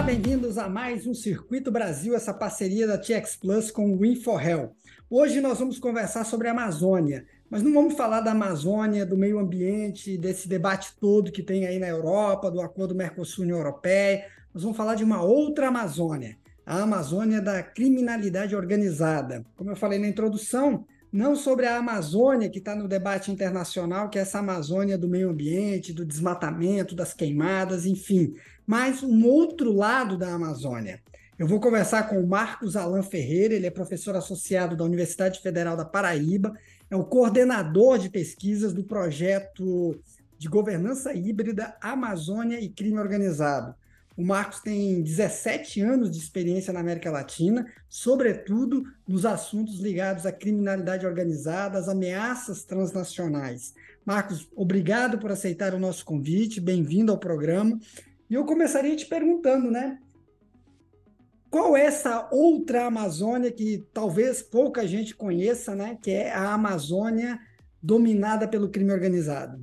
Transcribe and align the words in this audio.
Olá, 0.00 0.06
bem-vindos 0.06 0.56
a 0.56 0.66
mais 0.66 1.06
um 1.06 1.12
Circuito 1.12 1.70
Brasil, 1.70 2.14
essa 2.14 2.32
parceria 2.32 2.86
da 2.86 2.96
TX 2.96 3.36
Plus 3.36 3.70
com 3.70 3.94
o 3.94 4.02
InfoHel. 4.02 4.74
Hoje 5.10 5.42
nós 5.42 5.58
vamos 5.58 5.78
conversar 5.78 6.24
sobre 6.24 6.48
a 6.48 6.52
Amazônia, 6.52 7.26
mas 7.50 7.62
não 7.62 7.70
vamos 7.70 7.92
falar 7.92 8.22
da 8.22 8.30
Amazônia, 8.30 9.04
do 9.04 9.14
meio 9.14 9.38
ambiente, 9.38 10.16
desse 10.16 10.48
debate 10.48 10.94
todo 10.98 11.30
que 11.30 11.42
tem 11.42 11.66
aí 11.66 11.78
na 11.78 11.86
Europa, 11.86 12.50
do 12.50 12.62
acordo 12.62 12.94
Mercosul-União 12.94 13.58
Europeia. 13.58 14.24
Nós 14.54 14.62
vamos 14.62 14.78
falar 14.78 14.94
de 14.94 15.04
uma 15.04 15.22
outra 15.22 15.68
Amazônia, 15.68 16.38
a 16.64 16.80
Amazônia 16.80 17.42
da 17.42 17.62
criminalidade 17.62 18.56
organizada. 18.56 19.44
Como 19.54 19.68
eu 19.68 19.76
falei 19.76 19.98
na 19.98 20.08
introdução, 20.08 20.86
não 21.12 21.34
sobre 21.34 21.66
a 21.66 21.76
Amazônia 21.76 22.48
que 22.48 22.58
está 22.58 22.74
no 22.74 22.86
debate 22.86 23.32
internacional, 23.32 24.08
que 24.08 24.18
é 24.18 24.22
essa 24.22 24.38
Amazônia 24.38 24.96
do 24.96 25.08
meio 25.08 25.28
ambiente, 25.28 25.92
do 25.92 26.06
desmatamento, 26.06 26.94
das 26.94 27.12
queimadas, 27.12 27.84
enfim, 27.84 28.32
mas 28.70 29.02
um 29.02 29.26
outro 29.26 29.72
lado 29.72 30.16
da 30.16 30.32
Amazônia. 30.32 31.02
Eu 31.36 31.48
vou 31.48 31.58
conversar 31.58 32.04
com 32.04 32.20
o 32.20 32.26
Marcos 32.28 32.76
Alan 32.76 33.02
Ferreira, 33.02 33.52
ele 33.52 33.66
é 33.66 33.70
professor 33.70 34.14
associado 34.14 34.76
da 34.76 34.84
Universidade 34.84 35.40
Federal 35.40 35.76
da 35.76 35.84
Paraíba, 35.84 36.56
é 36.88 36.94
o 36.94 37.02
coordenador 37.02 37.98
de 37.98 38.08
pesquisas 38.08 38.72
do 38.72 38.84
projeto 38.84 40.00
de 40.38 40.46
governança 40.46 41.12
híbrida 41.12 41.76
Amazônia 41.80 42.60
e 42.60 42.68
Crime 42.68 43.00
Organizado. 43.00 43.74
O 44.16 44.24
Marcos 44.24 44.60
tem 44.60 45.02
17 45.02 45.80
anos 45.80 46.08
de 46.08 46.18
experiência 46.18 46.72
na 46.72 46.78
América 46.78 47.10
Latina, 47.10 47.66
sobretudo 47.88 48.84
nos 49.04 49.26
assuntos 49.26 49.80
ligados 49.80 50.26
à 50.26 50.30
criminalidade 50.30 51.04
organizada, 51.04 51.76
às 51.76 51.88
ameaças 51.88 52.62
transnacionais. 52.62 53.74
Marcos, 54.06 54.48
obrigado 54.54 55.18
por 55.18 55.32
aceitar 55.32 55.74
o 55.74 55.78
nosso 55.78 56.04
convite, 56.04 56.60
bem-vindo 56.60 57.10
ao 57.10 57.18
programa. 57.18 57.76
E 58.30 58.34
eu 58.34 58.44
começaria 58.44 58.94
te 58.94 59.06
perguntando, 59.06 59.72
né? 59.72 59.98
Qual 61.50 61.76
é 61.76 61.84
essa 61.84 62.28
outra 62.30 62.86
Amazônia 62.86 63.50
que 63.50 63.84
talvez 63.92 64.40
pouca 64.40 64.86
gente 64.86 65.16
conheça, 65.16 65.74
né? 65.74 65.98
Que 66.00 66.12
é 66.12 66.32
a 66.32 66.54
Amazônia 66.54 67.40
dominada 67.82 68.46
pelo 68.46 68.68
crime 68.68 68.92
organizado? 68.92 69.60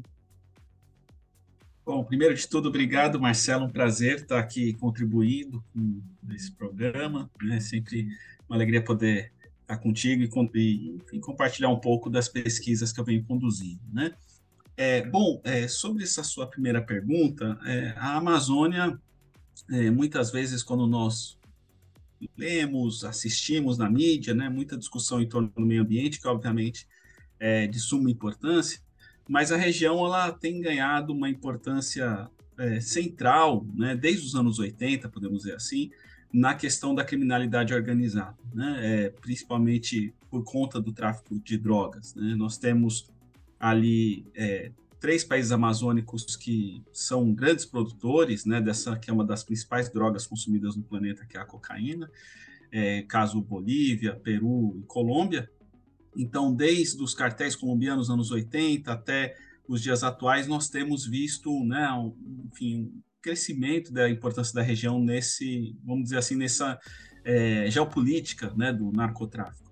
Bom, 1.86 2.04
primeiro 2.04 2.36
de 2.36 2.46
tudo, 2.46 2.68
obrigado, 2.68 3.22
Marcelo. 3.22 3.64
Um 3.64 3.70
prazer 3.70 4.18
estar 4.18 4.38
aqui 4.38 4.74
contribuindo 4.74 5.64
com 5.74 6.02
esse 6.34 6.52
programa. 6.52 7.32
É 7.50 7.62
sempre 7.62 8.10
uma 8.50 8.58
alegria 8.58 8.84
poder 8.84 9.32
estar 9.62 9.78
contigo 9.78 10.24
e, 10.56 11.00
e, 11.14 11.20
compartilhar 11.22 11.70
um 11.70 11.80
pouco 11.80 12.10
das 12.10 12.28
pesquisas 12.28 12.92
que 12.92 13.00
eu 13.00 13.06
venho 13.06 13.24
conduzindo. 13.24 13.80
Né? 13.94 14.14
É, 14.80 15.02
bom, 15.02 15.42
é, 15.44 15.68
sobre 15.68 16.04
essa 16.04 16.24
sua 16.24 16.46
primeira 16.46 16.80
pergunta, 16.80 17.60
é, 17.66 17.96
a 17.98 18.16
Amazônia, 18.16 19.02
é, 19.72 19.90
muitas 19.90 20.30
vezes, 20.30 20.62
quando 20.62 20.86
nós 20.86 21.40
lemos, 22.38 23.04
assistimos 23.04 23.80
na 23.80 23.90
mídia, 23.90 24.36
né, 24.36 24.48
muita 24.50 24.78
discussão 24.78 25.20
em 25.20 25.28
torno 25.28 25.50
do 25.50 25.66
meio 25.66 25.82
ambiente, 25.82 26.22
que 26.22 26.28
obviamente 26.28 26.88
é 27.40 27.66
de 27.66 27.80
suma 27.80 28.12
importância, 28.12 28.80
mas 29.28 29.52
a 29.52 29.58
região 29.58 30.06
ela 30.06 30.32
tem 30.32 30.62
ganhado 30.62 31.12
uma 31.12 31.28
importância 31.28 32.30
é, 32.56 32.80
central, 32.80 33.66
né, 33.74 33.96
desde 33.96 34.28
os 34.28 34.36
anos 34.36 34.60
80, 34.60 35.10
podemos 35.10 35.40
dizer 35.40 35.56
assim, 35.56 35.90
na 36.32 36.54
questão 36.54 36.94
da 36.94 37.04
criminalidade 37.04 37.74
organizada, 37.74 38.38
né, 38.54 38.80
é, 38.82 39.10
principalmente 39.10 40.14
por 40.30 40.44
conta 40.44 40.80
do 40.80 40.92
tráfico 40.92 41.40
de 41.40 41.58
drogas. 41.58 42.14
Né? 42.14 42.36
Nós 42.36 42.60
temos 42.60 43.10
ali 43.60 44.26
é, 44.36 44.72
três 45.00 45.24
países 45.24 45.52
amazônicos 45.52 46.36
que 46.36 46.84
são 46.92 47.34
grandes 47.34 47.66
produtores 47.66 48.46
né, 48.46 48.62
dessa 48.62 48.98
que 48.98 49.10
é 49.10 49.14
uma 49.14 49.26
das 49.26 49.44
principais 49.44 49.90
drogas 49.90 50.26
consumidas 50.26 50.76
no 50.76 50.84
planeta, 50.84 51.26
que 51.26 51.38
é 51.38 51.40
a 51.40 51.46
cocaína, 51.46 52.10
é, 52.72 53.04
caso 53.04 53.42
Bolívia, 53.42 54.16
Peru 54.16 54.76
e 54.78 54.84
Colômbia, 54.84 55.50
então, 56.18 56.54
desde 56.54 57.02
os 57.02 57.14
cartéis 57.14 57.56
colombianos 57.56 58.10
anos 58.10 58.32
80 58.32 58.92
até 58.92 59.38
os 59.68 59.82
dias 59.82 60.04
atuais, 60.04 60.48
nós 60.48 60.68
temos 60.68 61.06
visto, 61.06 61.64
né, 61.64 61.92
um, 61.92 62.16
enfim, 62.52 62.82
um 62.82 63.02
crescimento 63.22 63.94
da 63.94 64.10
importância 64.10 64.54
da 64.54 64.64
região 64.64 65.00
nesse, 65.00 65.76
vamos 65.84 66.06
dizer 66.06 66.18
assim, 66.18 66.36
nessa 66.36 66.80
é, 67.24 67.70
geopolítica 67.70 68.52
né, 68.56 68.74
do 68.74 68.92
narcotráfico. 68.92 69.67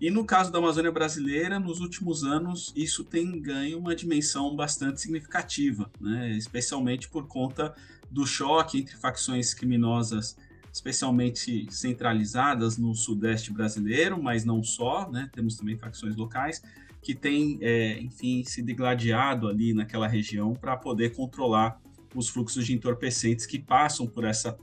E 0.00 0.10
no 0.10 0.24
caso 0.24 0.52
da 0.52 0.58
Amazônia 0.58 0.92
brasileira, 0.92 1.58
nos 1.58 1.80
últimos 1.80 2.22
anos, 2.22 2.72
isso 2.76 3.02
tem 3.02 3.40
ganho 3.40 3.78
uma 3.78 3.94
dimensão 3.94 4.54
bastante 4.54 5.00
significativa, 5.00 5.90
né, 6.00 6.36
especialmente 6.36 7.08
por 7.08 7.26
conta 7.26 7.74
do 8.10 8.26
choque 8.26 8.78
entre 8.78 8.96
facções 8.96 9.54
criminosas 9.54 10.36
especialmente 10.76 11.66
centralizadas 11.70 12.76
no 12.76 12.94
sudeste 12.94 13.50
brasileiro, 13.50 14.22
mas 14.22 14.44
não 14.44 14.62
só, 14.62 15.10
né? 15.10 15.30
Temos 15.32 15.56
também 15.56 15.74
facções 15.74 16.14
locais 16.16 16.62
que 17.00 17.14
têm, 17.14 17.58
é, 17.62 17.98
enfim, 17.98 18.44
se 18.44 18.60
degladiado 18.60 19.48
ali 19.48 19.72
naquela 19.72 20.06
região 20.06 20.52
para 20.52 20.76
poder 20.76 21.14
controlar 21.14 21.80
os 22.14 22.28
fluxos 22.28 22.66
de 22.66 22.74
entorpecentes 22.74 23.46
que 23.46 23.58
passam 23.58 24.06
por 24.06 24.24
essa 24.24 24.58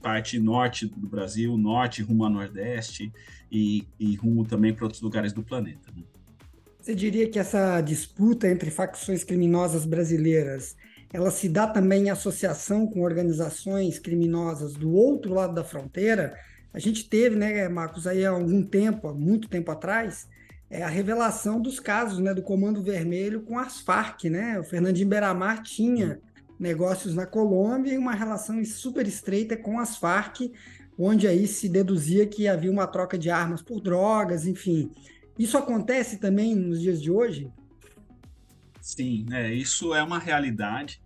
parte 0.00 0.38
norte 0.38 0.86
do 0.86 1.06
Brasil, 1.06 1.56
norte 1.56 2.02
rumo 2.02 2.24
a 2.24 2.30
nordeste 2.30 3.12
e, 3.50 3.86
e 3.98 4.14
rumo 4.16 4.44
também 4.44 4.72
para 4.72 4.84
outros 4.84 5.02
lugares 5.02 5.32
do 5.32 5.42
planeta. 5.42 5.90
Né? 5.96 6.02
Você 6.80 6.94
diria 6.94 7.28
que 7.28 7.38
essa 7.38 7.80
disputa 7.80 8.48
entre 8.48 8.70
facções 8.70 9.24
criminosas 9.24 9.84
brasileiras 9.84 10.76
ela 11.12 11.30
se 11.30 11.48
dá 11.48 11.66
também 11.66 12.04
em 12.04 12.10
associação 12.10 12.86
com 12.86 13.02
organizações 13.02 13.98
criminosas 13.98 14.74
do 14.74 14.92
outro 14.92 15.32
lado 15.32 15.54
da 15.54 15.64
fronteira. 15.64 16.38
A 16.72 16.78
gente 16.78 17.08
teve, 17.08 17.36
né, 17.36 17.68
Marcos, 17.68 18.06
aí 18.06 18.24
há 18.24 18.30
algum 18.30 18.62
tempo, 18.62 19.08
há 19.08 19.14
muito 19.14 19.48
tempo 19.48 19.70
atrás, 19.70 20.28
é 20.68 20.82
a 20.82 20.88
revelação 20.88 21.60
dos 21.60 21.78
casos, 21.78 22.18
né, 22.18 22.34
do 22.34 22.42
Comando 22.42 22.82
Vermelho 22.82 23.42
com 23.42 23.58
as 23.58 23.80
Farc, 23.80 24.24
né? 24.24 24.58
O 24.58 24.64
Fernandinho 24.64 25.08
Beramar 25.08 25.62
tinha 25.62 26.20
negócios 26.58 27.14
na 27.14 27.26
Colômbia 27.26 27.94
e 27.94 27.98
uma 27.98 28.14
relação 28.14 28.64
super 28.64 29.06
estreita 29.06 29.56
com 29.56 29.78
as 29.78 29.96
Farc, 29.96 30.52
onde 30.98 31.26
aí 31.26 31.46
se 31.46 31.68
deduzia 31.68 32.26
que 32.26 32.48
havia 32.48 32.70
uma 32.70 32.86
troca 32.86 33.18
de 33.18 33.30
armas 33.30 33.62
por 33.62 33.80
drogas, 33.80 34.46
enfim. 34.46 34.90
Isso 35.38 35.58
acontece 35.58 36.18
também 36.18 36.54
nos 36.54 36.80
dias 36.80 37.00
de 37.02 37.10
hoje? 37.10 37.50
Sim, 38.80 39.26
é, 39.32 39.52
isso 39.52 39.94
é 39.94 40.02
uma 40.02 40.18
realidade. 40.18 41.00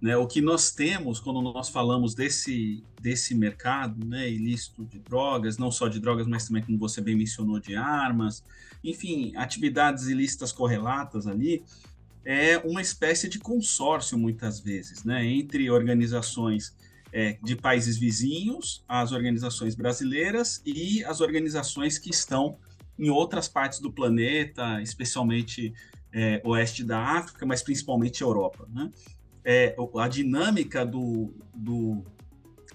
Né? 0.00 0.16
O 0.16 0.26
que 0.26 0.40
nós 0.40 0.70
temos 0.70 1.18
quando 1.18 1.42
nós 1.42 1.68
falamos 1.68 2.14
desse, 2.14 2.82
desse 3.00 3.34
mercado 3.34 4.06
né, 4.06 4.30
ilícito 4.30 4.84
de 4.84 4.98
drogas, 4.98 5.58
não 5.58 5.70
só 5.70 5.88
de 5.88 5.98
drogas, 5.98 6.26
mas 6.26 6.46
também, 6.46 6.62
como 6.62 6.78
você 6.78 7.00
bem 7.00 7.16
mencionou, 7.16 7.58
de 7.58 7.74
armas, 7.74 8.44
enfim, 8.82 9.32
atividades 9.36 10.06
ilícitas 10.06 10.52
correlatas 10.52 11.26
ali, 11.26 11.64
é 12.24 12.58
uma 12.58 12.80
espécie 12.80 13.28
de 13.28 13.38
consórcio, 13.38 14.18
muitas 14.18 14.60
vezes, 14.60 15.04
né, 15.04 15.24
entre 15.24 15.70
organizações 15.70 16.74
é, 17.12 17.38
de 17.42 17.54
países 17.54 17.96
vizinhos, 17.96 18.84
as 18.88 19.12
organizações 19.12 19.74
brasileiras 19.74 20.60
e 20.66 21.04
as 21.04 21.20
organizações 21.20 21.98
que 21.98 22.10
estão 22.10 22.58
em 22.98 23.10
outras 23.10 23.48
partes 23.48 23.78
do 23.78 23.92
planeta, 23.92 24.80
especialmente 24.82 25.72
é, 26.12 26.40
oeste 26.44 26.82
da 26.82 26.98
África, 27.00 27.44
mas 27.44 27.62
principalmente 27.62 28.22
Europa. 28.22 28.68
Né? 28.72 28.90
É, 29.44 29.76
a 29.98 30.08
dinâmica 30.08 30.86
do, 30.86 31.34
do, 31.54 32.04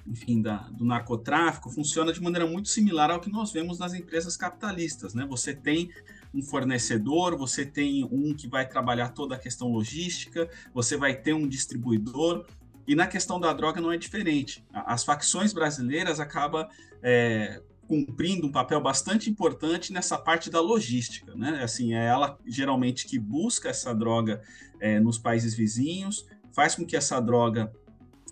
enfim, 0.06 0.42
da, 0.42 0.58
do 0.70 0.86
narcotráfico 0.86 1.70
funciona 1.70 2.14
de 2.14 2.22
maneira 2.22 2.46
muito 2.46 2.70
similar 2.70 3.12
ao 3.12 3.20
que 3.20 3.30
nós 3.30 3.52
vemos 3.52 3.80
nas 3.80 3.94
empresas 3.94 4.38
capitalistas. 4.38 5.14
Né? 5.14 5.26
Você 5.30 5.54
tem 5.54 5.90
um 6.34 6.42
fornecedor, 6.42 7.38
você 7.38 7.66
tem 7.66 8.04
um 8.12 8.34
que 8.34 8.48
vai 8.48 8.68
trabalhar 8.68 9.10
toda 9.10 9.36
a 9.36 9.40
questão 9.40 9.70
logística, 9.70 10.50
você 10.74 10.96
vai 10.96 11.16
ter 11.16 11.34
um 11.34 11.48
distribuidor, 11.48 12.46
e 12.88 12.96
na 12.96 13.08
questão 13.08 13.40
da 13.40 13.54
droga 13.54 13.80
não 13.80 13.92
é 13.92 13.98
diferente. 13.98 14.66
As 14.74 15.04
facções 15.04 15.54
brasileiras 15.54 16.20
acabam 16.20 16.68
é, 17.04 17.62
cumprindo 17.88 18.48
um 18.48 18.52
papel 18.52 18.82
bastante 18.82 19.30
importante 19.30 19.94
nessa 19.94 20.18
parte 20.18 20.50
da 20.50 20.60
logística, 20.60 21.36
né? 21.36 21.62
Assim, 21.64 21.94
é 21.94 22.06
ela 22.06 22.38
geralmente 22.46 23.06
que 23.06 23.20
busca 23.20 23.70
essa 23.70 23.94
droga 23.94 24.42
é, 24.80 25.00
nos 25.00 25.18
países 25.18 25.54
vizinhos, 25.54 26.26
faz 26.52 26.76
com 26.76 26.86
que 26.86 26.96
essa 26.96 27.20
droga 27.20 27.72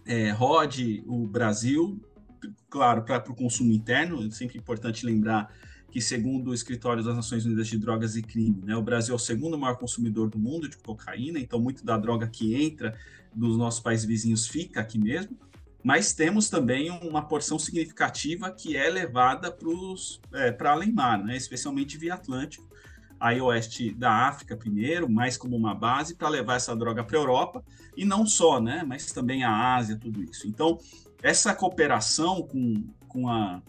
é, 0.05 0.31
rode 0.31 1.03
o 1.05 1.27
Brasil, 1.27 1.99
claro, 2.69 3.03
para 3.03 3.31
o 3.31 3.35
consumo 3.35 3.71
interno. 3.71 4.25
É 4.25 4.31
sempre 4.31 4.57
importante 4.57 5.05
lembrar 5.05 5.53
que, 5.97 6.01
segundo 6.01 6.51
o 6.51 6.53
Escritório 6.53 7.03
das 7.03 7.15
Nações 7.15 7.43
Unidas 7.43 7.67
de 7.67 7.75
Drogas 7.75 8.15
e 8.15 8.21
Crime, 8.21 8.61
né, 8.63 8.75
o 8.75 8.83
Brasil 8.83 9.13
é 9.13 9.15
o 9.15 9.19
segundo 9.19 9.57
maior 9.57 9.77
consumidor 9.77 10.29
do 10.29 10.37
mundo 10.37 10.69
de 10.69 10.77
cocaína, 10.77 11.39
então 11.39 11.59
muito 11.59 11.83
da 11.83 11.97
droga 11.97 12.27
que 12.27 12.53
entra 12.53 12.95
dos 13.33 13.57
nossos 13.57 13.79
países 13.79 14.05
vizinhos 14.05 14.47
fica 14.47 14.79
aqui 14.79 14.99
mesmo 14.99 15.35
mas 15.83 16.13
temos 16.13 16.49
também 16.49 16.91
uma 16.91 17.23
porção 17.23 17.57
significativa 17.57 18.51
que 18.51 18.77
é 18.77 18.89
levada 18.89 19.51
para 19.51 20.67
é, 20.67 20.69
além 20.69 20.91
mar, 20.91 21.17
né? 21.17 21.35
especialmente 21.35 21.97
via 21.97 22.13
Atlântico, 22.13 22.67
aí 23.19 23.41
oeste 23.41 23.91
da 23.91 24.27
África 24.27 24.55
primeiro, 24.55 25.09
mais 25.09 25.35
como 25.35 25.55
uma 25.55 25.73
base 25.73 26.13
para 26.13 26.29
levar 26.29 26.57
essa 26.57 26.75
droga 26.75 27.03
para 27.03 27.17
a 27.17 27.21
Europa, 27.21 27.63
e 27.95 28.05
não 28.05 28.25
só, 28.25 28.59
né? 28.59 28.83
mas 28.85 29.11
também 29.11 29.43
a 29.43 29.75
Ásia, 29.75 29.97
tudo 29.97 30.21
isso. 30.23 30.47
Então, 30.47 30.77
essa 31.23 31.55
cooperação 31.55 32.43
com, 32.43 32.83
com, 33.07 33.29
a, 33.29 33.61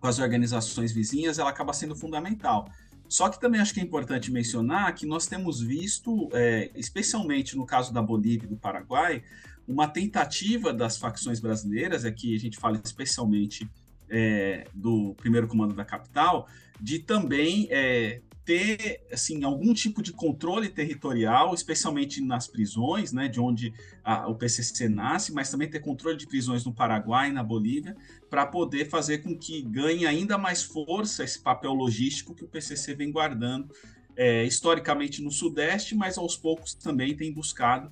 com 0.00 0.06
as 0.06 0.18
organizações 0.18 0.92
vizinhas, 0.92 1.38
ela 1.38 1.50
acaba 1.50 1.72
sendo 1.72 1.94
fundamental. 1.94 2.68
Só 3.08 3.28
que 3.28 3.40
também 3.40 3.60
acho 3.60 3.74
que 3.74 3.80
é 3.80 3.82
importante 3.82 4.30
mencionar 4.30 4.94
que 4.94 5.04
nós 5.04 5.26
temos 5.26 5.60
visto, 5.60 6.28
é, 6.32 6.70
especialmente 6.74 7.56
no 7.56 7.66
caso 7.66 7.92
da 7.92 8.00
Bolívia 8.00 8.46
e 8.46 8.48
do 8.48 8.56
Paraguai, 8.56 9.22
uma 9.66 9.86
tentativa 9.86 10.72
das 10.72 10.96
facções 10.96 11.40
brasileiras, 11.40 12.04
aqui 12.04 12.34
a 12.34 12.38
gente 12.38 12.56
fala 12.56 12.80
especialmente 12.82 13.68
é, 14.08 14.66
do 14.72 15.14
primeiro 15.14 15.46
comando 15.46 15.74
da 15.74 15.84
capital, 15.84 16.48
de 16.80 16.98
também 16.98 17.68
é, 17.70 18.20
ter 18.50 19.06
assim 19.12 19.44
algum 19.44 19.72
tipo 19.72 20.02
de 20.02 20.12
controle 20.12 20.68
territorial, 20.68 21.54
especialmente 21.54 22.20
nas 22.20 22.48
prisões, 22.48 23.12
né, 23.12 23.28
de 23.28 23.38
onde 23.38 23.72
a, 24.02 24.26
o 24.26 24.34
PCC 24.34 24.88
nasce, 24.88 25.32
mas 25.32 25.48
também 25.48 25.70
ter 25.70 25.78
controle 25.78 26.16
de 26.16 26.26
prisões 26.26 26.64
no 26.64 26.74
Paraguai 26.74 27.28
e 27.28 27.32
na 27.32 27.44
Bolívia, 27.44 27.96
para 28.28 28.44
poder 28.44 28.86
fazer 28.86 29.18
com 29.18 29.38
que 29.38 29.62
ganhe 29.62 30.04
ainda 30.04 30.36
mais 30.36 30.64
força 30.64 31.22
esse 31.22 31.38
papel 31.38 31.72
logístico 31.72 32.34
que 32.34 32.42
o 32.42 32.48
PCC 32.48 32.92
vem 32.92 33.12
guardando 33.12 33.72
é, 34.16 34.42
historicamente 34.44 35.22
no 35.22 35.30
Sudeste, 35.30 35.94
mas 35.94 36.18
aos 36.18 36.36
poucos 36.36 36.74
também 36.74 37.14
tem 37.14 37.32
buscado 37.32 37.88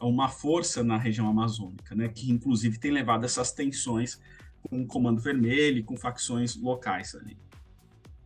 uma 0.00 0.28
força 0.28 0.84
na 0.84 0.96
região 0.96 1.26
amazônica, 1.26 1.96
né, 1.96 2.08
que 2.08 2.30
inclusive 2.30 2.78
tem 2.78 2.92
levado 2.92 3.24
essas 3.24 3.50
tensões 3.50 4.20
com 4.62 4.82
o 4.82 4.86
Comando 4.86 5.20
Vermelho 5.20 5.78
e 5.78 5.82
com 5.82 5.96
facções 5.96 6.54
locais 6.54 7.12
ali. 7.16 7.36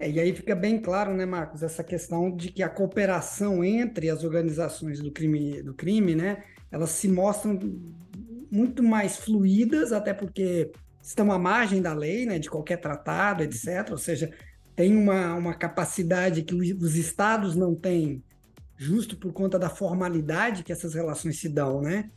É, 0.01 0.11
e 0.11 0.19
aí 0.19 0.35
fica 0.35 0.55
bem 0.55 0.81
claro, 0.81 1.15
né, 1.15 1.27
Marcos, 1.27 1.63
essa 1.63 1.85
questão 1.85 2.35
de 2.35 2.51
que 2.51 2.63
a 2.63 2.71
cooperação 2.71 3.63
entre 3.63 4.09
as 4.09 4.25
organizações 4.25 4.99
do 4.99 5.13
crime, 5.13 5.63
do 5.63 5.75
crime, 5.75 6.15
né, 6.15 6.43
elas 6.73 6.89
se 6.91 7.07
mostram 7.07 7.59
muito 8.51 8.83
mais 8.83 9.19
fluídas, 9.19 9.93
até 9.93 10.15
porque 10.15 10.73
estão 11.03 11.31
à 11.31 11.39
margem 11.39 11.83
da 11.83 11.93
lei, 11.93 12.25
né, 12.25 12.39
de 12.39 12.49
qualquer 12.49 12.79
tratado, 12.79 13.43
etc. 13.43 13.91
Ou 13.91 13.99
seja, 13.99 14.33
tem 14.75 14.97
uma, 14.97 15.35
uma 15.35 15.55
capacidade 15.55 16.43
que 16.45 16.55
os 16.55 16.97
estados 16.97 17.55
não 17.55 17.75
têm, 17.75 18.25
justo 18.79 19.19
por 19.19 19.35
conta 19.35 19.59
da 19.59 19.69
formalidade 19.69 20.65
que 20.65 20.73
essas 20.73 20.95
relações 20.95 21.39
se 21.39 21.49
dão, 21.49 21.83
né? 21.83 22.11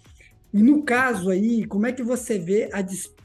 E 0.53 0.61
no 0.63 0.83
caso 0.83 1.29
aí, 1.29 1.65
como 1.65 1.85
é 1.85 1.91
que 1.91 2.03
você 2.03 2.39
vê 2.39 2.69
a 2.71 2.81
disputa 2.81 3.22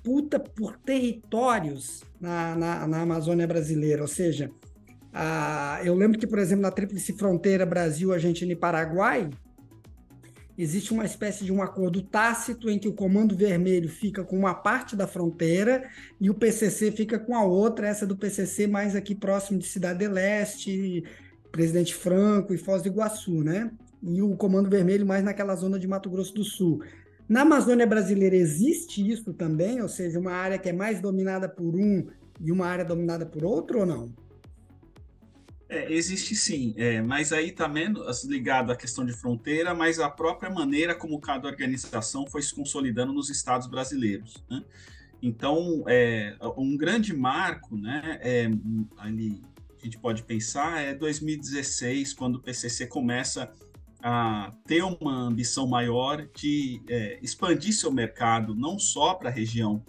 por 0.54 0.76
territórios 0.78 2.02
na, 2.20 2.54
na, 2.56 2.86
na 2.86 3.02
Amazônia 3.02 3.46
brasileira? 3.46 4.02
Ou 4.02 4.08
seja, 4.08 4.50
a, 5.12 5.80
eu 5.84 5.94
lembro 5.94 6.18
que, 6.18 6.26
por 6.26 6.38
exemplo, 6.38 6.62
na 6.62 6.70
Tríplice 6.70 7.12
Fronteira 7.12 7.66
Brasil, 7.66 8.12
Argentina 8.12 8.52
e 8.52 8.56
Paraguai, 8.56 9.30
existe 10.56 10.92
uma 10.92 11.04
espécie 11.04 11.44
de 11.44 11.52
um 11.52 11.62
acordo 11.62 12.02
tácito 12.02 12.68
em 12.68 12.78
que 12.78 12.88
o 12.88 12.92
Comando 12.92 13.36
Vermelho 13.36 13.88
fica 13.88 14.24
com 14.24 14.36
uma 14.36 14.54
parte 14.54 14.96
da 14.96 15.06
fronteira 15.06 15.88
e 16.20 16.28
o 16.28 16.34
PCC 16.34 16.90
fica 16.90 17.18
com 17.18 17.36
a 17.36 17.44
outra, 17.44 17.86
essa 17.86 18.04
do 18.04 18.16
PCC 18.16 18.66
mais 18.66 18.96
aqui 18.96 19.14
próximo 19.14 19.58
de 19.58 19.66
Cidade 19.66 20.06
Leste, 20.08 21.04
Presidente 21.52 21.94
Franco 21.94 22.52
e 22.52 22.58
Foz 22.58 22.82
do 22.82 22.88
Iguaçu, 22.88 23.42
né? 23.42 23.70
E 24.02 24.20
o 24.20 24.36
Comando 24.36 24.68
Vermelho 24.68 25.06
mais 25.06 25.24
naquela 25.24 25.54
zona 25.54 25.78
de 25.78 25.86
Mato 25.86 26.10
Grosso 26.10 26.34
do 26.34 26.44
Sul. 26.44 26.82
Na 27.28 27.42
Amazônia 27.42 27.86
brasileira 27.86 28.34
existe 28.34 29.06
isso 29.06 29.34
também, 29.34 29.82
ou 29.82 29.88
seja, 29.88 30.18
uma 30.18 30.32
área 30.32 30.58
que 30.58 30.68
é 30.68 30.72
mais 30.72 31.00
dominada 31.00 31.48
por 31.48 31.74
um 31.74 32.06
e 32.40 32.50
uma 32.50 32.66
área 32.66 32.84
dominada 32.84 33.26
por 33.26 33.44
outro 33.44 33.80
ou 33.80 33.86
não? 33.86 34.14
É, 35.68 35.92
existe 35.92 36.34
sim, 36.34 36.72
é, 36.78 37.02
mas 37.02 37.30
aí 37.30 37.50
está 37.50 37.68
menos 37.68 38.24
ligado 38.24 38.72
à 38.72 38.76
questão 38.76 39.04
de 39.04 39.12
fronteira, 39.12 39.74
mas 39.74 40.00
a 40.00 40.08
própria 40.08 40.48
maneira 40.48 40.94
como 40.94 41.20
cada 41.20 41.46
organização 41.46 42.26
foi 42.26 42.40
se 42.40 42.54
consolidando 42.54 43.12
nos 43.12 43.28
estados 43.28 43.66
brasileiros. 43.66 44.42
Né? 44.50 44.64
Então, 45.20 45.84
é, 45.86 46.34
um 46.56 46.74
grande 46.74 47.14
marco, 47.14 47.76
né, 47.76 48.18
é, 48.22 48.50
ali 48.96 49.42
a 49.78 49.84
gente 49.84 49.98
pode 49.98 50.22
pensar, 50.22 50.80
é 50.80 50.94
2016, 50.94 52.14
quando 52.14 52.36
o 52.36 52.40
PCC 52.40 52.86
começa 52.86 53.52
a 53.67 53.67
ter 54.66 54.82
uma 54.82 55.12
ambição 55.12 55.66
maior 55.66 56.26
de 56.34 56.80
é, 56.88 57.18
expandir 57.22 57.74
seu 57.74 57.90
mercado, 57.90 58.54
não 58.54 58.78
só 58.78 59.14
para 59.14 59.28
a 59.28 59.32
região 59.32 59.84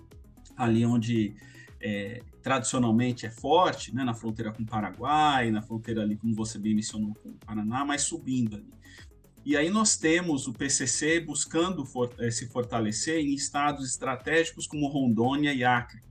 ali 0.57 0.85
onde 0.85 1.35
é, 1.79 2.21
tradicionalmente 2.41 3.25
é 3.25 3.29
forte, 3.29 3.93
né, 3.93 4.03
na 4.03 4.13
fronteira 4.13 4.51
com 4.51 4.63
o 4.63 4.65
Paraguai, 4.65 5.51
na 5.51 5.61
fronteira 5.61 6.01
ali, 6.01 6.15
como 6.15 6.33
você 6.35 6.57
bem 6.57 6.75
mencionou, 6.75 7.13
com 7.21 7.29
o 7.29 7.33
Paraná, 7.45 7.85
mas 7.85 8.01
subindo 8.03 8.55
ali. 8.55 8.73
E 9.45 9.55
aí 9.55 9.69
nós 9.69 9.95
temos 9.95 10.47
o 10.47 10.53
PCC 10.53 11.19
buscando 11.21 11.85
for, 11.85 12.13
é, 12.19 12.29
se 12.29 12.47
fortalecer 12.47 13.19
em 13.19 13.33
estados 13.33 13.87
estratégicos 13.87 14.67
como 14.67 14.87
Rondônia 14.87 15.53
e 15.53 15.63
Acre. 15.63 16.01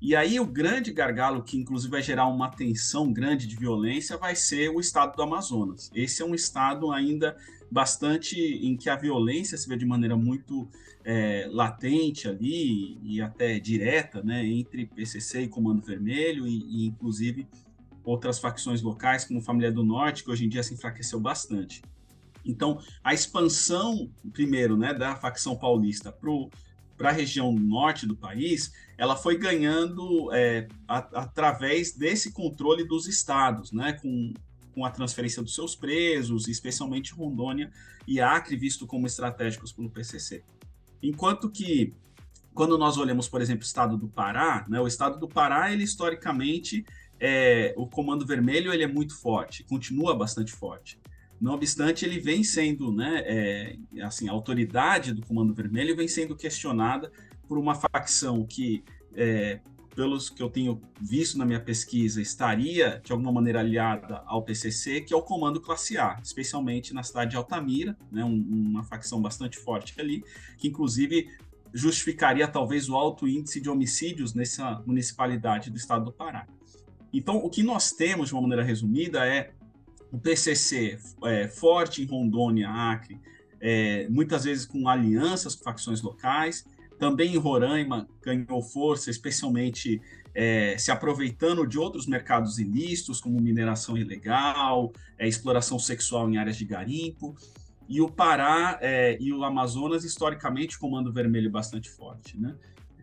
E 0.00 0.16
aí 0.16 0.40
o 0.40 0.46
grande 0.46 0.92
gargalo, 0.92 1.42
que 1.42 1.58
inclusive 1.58 1.90
vai 1.90 2.02
gerar 2.02 2.26
uma 2.26 2.48
tensão 2.48 3.12
grande 3.12 3.46
de 3.46 3.54
violência, 3.54 4.16
vai 4.16 4.34
ser 4.34 4.70
o 4.70 4.80
estado 4.80 5.14
do 5.14 5.22
Amazonas. 5.22 5.90
Esse 5.94 6.22
é 6.22 6.24
um 6.24 6.34
estado 6.34 6.90
ainda 6.90 7.36
bastante 7.70 8.38
em 8.38 8.76
que 8.76 8.88
a 8.88 8.96
violência 8.96 9.58
se 9.58 9.68
vê 9.68 9.76
de 9.76 9.84
maneira 9.84 10.16
muito 10.16 10.66
é, 11.04 11.46
latente 11.50 12.28
ali 12.28 12.98
e 13.02 13.20
até 13.20 13.58
direta, 13.58 14.22
né, 14.22 14.44
entre 14.44 14.86
PCC 14.86 15.42
e 15.42 15.48
Comando 15.48 15.82
Vermelho 15.82 16.46
e, 16.46 16.84
e 16.84 16.86
inclusive 16.86 17.46
outras 18.02 18.38
facções 18.38 18.80
locais, 18.80 19.24
como 19.24 19.40
Família 19.42 19.70
do 19.70 19.84
Norte, 19.84 20.24
que 20.24 20.30
hoje 20.30 20.46
em 20.46 20.48
dia 20.48 20.62
se 20.62 20.72
enfraqueceu 20.72 21.20
bastante. 21.20 21.82
Então, 22.44 22.80
a 23.04 23.12
expansão, 23.12 24.10
primeiro, 24.32 24.76
né, 24.76 24.94
da 24.94 25.14
facção 25.14 25.54
paulista 25.54 26.10
para 26.10 26.30
a 27.08 27.12
região 27.12 27.52
norte 27.52 28.06
do 28.06 28.16
país 28.16 28.72
ela 29.00 29.16
foi 29.16 29.38
ganhando 29.38 30.30
é, 30.30 30.68
a, 30.86 30.98
através 30.98 31.92
desse 31.96 32.32
controle 32.32 32.84
dos 32.84 33.06
estados, 33.06 33.72
né, 33.72 33.94
com, 33.94 34.34
com 34.74 34.84
a 34.84 34.90
transferência 34.90 35.42
dos 35.42 35.54
seus 35.54 35.74
presos, 35.74 36.46
especialmente 36.48 37.14
Rondônia 37.14 37.70
e 38.06 38.20
Acre, 38.20 38.56
visto 38.56 38.86
como 38.86 39.06
estratégicos 39.06 39.72
pelo 39.72 39.88
PCC. 39.88 40.44
Enquanto 41.02 41.48
que, 41.48 41.94
quando 42.52 42.76
nós 42.76 42.98
olhamos, 42.98 43.26
por 43.26 43.40
exemplo, 43.40 43.62
o 43.62 43.66
estado 43.66 43.96
do 43.96 44.06
Pará, 44.06 44.66
né, 44.68 44.78
o 44.78 44.86
estado 44.86 45.18
do 45.18 45.26
Pará, 45.26 45.72
ele 45.72 45.84
historicamente, 45.84 46.84
é, 47.18 47.72
o 47.78 47.86
Comando 47.86 48.26
Vermelho 48.26 48.70
ele 48.70 48.82
é 48.82 48.86
muito 48.86 49.16
forte, 49.18 49.64
continua 49.64 50.14
bastante 50.14 50.52
forte. 50.52 50.99
Não 51.40 51.54
obstante, 51.54 52.04
ele 52.04 52.20
vem 52.20 52.44
sendo, 52.44 52.92
né, 52.92 53.22
é, 53.24 53.76
assim, 54.02 54.28
a 54.28 54.32
autoridade 54.32 55.14
do 55.14 55.24
Comando 55.24 55.54
Vermelho 55.54 55.96
vem 55.96 56.06
sendo 56.06 56.36
questionada 56.36 57.10
por 57.48 57.56
uma 57.56 57.74
facção 57.74 58.44
que, 58.44 58.84
é, 59.14 59.58
pelos 59.94 60.28
que 60.28 60.42
eu 60.42 60.50
tenho 60.50 60.80
visto 61.00 61.38
na 61.38 61.46
minha 61.46 61.58
pesquisa, 61.58 62.20
estaria 62.20 63.00
de 63.02 63.10
alguma 63.10 63.32
maneira 63.32 63.60
aliada 63.60 64.22
ao 64.26 64.42
PCC, 64.42 65.00
que 65.00 65.14
é 65.14 65.16
o 65.16 65.22
Comando 65.22 65.62
Classe 65.62 65.96
A, 65.96 66.20
especialmente 66.22 66.92
na 66.92 67.02
cidade 67.02 67.30
de 67.30 67.36
Altamira, 67.38 67.96
né, 68.12 68.22
um, 68.22 68.34
uma 68.34 68.84
facção 68.84 69.22
bastante 69.22 69.56
forte 69.56 69.98
ali, 69.98 70.22
que 70.58 70.68
inclusive 70.68 71.30
justificaria 71.72 72.46
talvez 72.46 72.88
o 72.88 72.96
alto 72.96 73.26
índice 73.26 73.60
de 73.60 73.70
homicídios 73.70 74.34
nessa 74.34 74.82
municipalidade 74.86 75.70
do 75.70 75.76
estado 75.78 76.04
do 76.04 76.12
Pará. 76.12 76.46
Então, 77.12 77.38
o 77.38 77.48
que 77.48 77.62
nós 77.62 77.92
temos, 77.92 78.28
de 78.28 78.34
uma 78.34 78.42
maneira 78.42 78.62
resumida, 78.62 79.26
é 79.26 79.52
o 80.12 80.18
PCC 80.18 80.98
é, 81.24 81.48
forte 81.48 82.02
em 82.02 82.06
Rondônia, 82.06 82.68
Acre, 82.68 83.20
é, 83.60 84.08
muitas 84.08 84.44
vezes 84.44 84.64
com 84.64 84.88
alianças 84.88 85.54
com 85.54 85.64
facções 85.64 86.02
locais, 86.02 86.64
também 86.98 87.34
em 87.34 87.38
Roraima 87.38 88.08
ganhou 88.22 88.62
força, 88.62 89.10
especialmente 89.10 90.00
é, 90.34 90.76
se 90.78 90.90
aproveitando 90.90 91.66
de 91.66 91.78
outros 91.78 92.06
mercados 92.06 92.58
ilícitos, 92.58 93.20
como 93.20 93.40
mineração 93.40 93.96
ilegal, 93.96 94.92
é, 95.18 95.26
exploração 95.26 95.78
sexual 95.78 96.28
em 96.30 96.36
áreas 96.36 96.56
de 96.56 96.64
garimpo. 96.64 97.34
E 97.88 98.00
o 98.00 98.08
Pará 98.08 98.78
é, 98.80 99.16
e 99.20 99.32
o 99.32 99.42
Amazonas, 99.42 100.04
historicamente, 100.04 100.78
comando 100.78 101.12
vermelho 101.12 101.50
bastante 101.50 101.90
forte. 101.90 102.38
Né? 102.38 102.54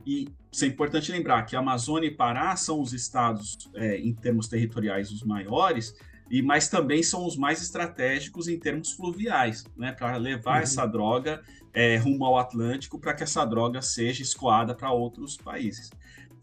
E 0.05 0.29
isso 0.51 0.63
é 0.63 0.67
importante 0.67 1.11
lembrar 1.11 1.43
que 1.43 1.55
Amazônia 1.55 2.07
e 2.07 2.11
Pará 2.11 2.55
são 2.55 2.79
os 2.79 2.93
estados, 2.93 3.69
é, 3.75 3.97
em 3.97 4.13
termos 4.13 4.47
territoriais, 4.47 5.11
os 5.11 5.23
maiores, 5.23 5.93
e 6.29 6.41
mas 6.41 6.67
também 6.67 7.01
são 7.01 7.25
os 7.25 7.38
mais 7.38 7.62
estratégicos 7.62 8.48
em 8.48 8.60
termos 8.60 8.91
fluviais, 8.91 9.65
né, 9.75 9.91
para 9.91 10.17
levar 10.17 10.57
uhum. 10.57 10.63
essa 10.63 10.86
droga 10.86 11.41
é, 11.74 11.98
rumo 11.98 12.25
ao 12.25 12.38
Atlântico 12.38 13.00
para 13.00 13.13
que 13.13 13.24
essa 13.24 13.46
droga 13.46 13.81
seja 13.81 14.22
escoada 14.22 14.74
para 14.74 14.91
outros 14.91 15.38
países. 15.38 15.91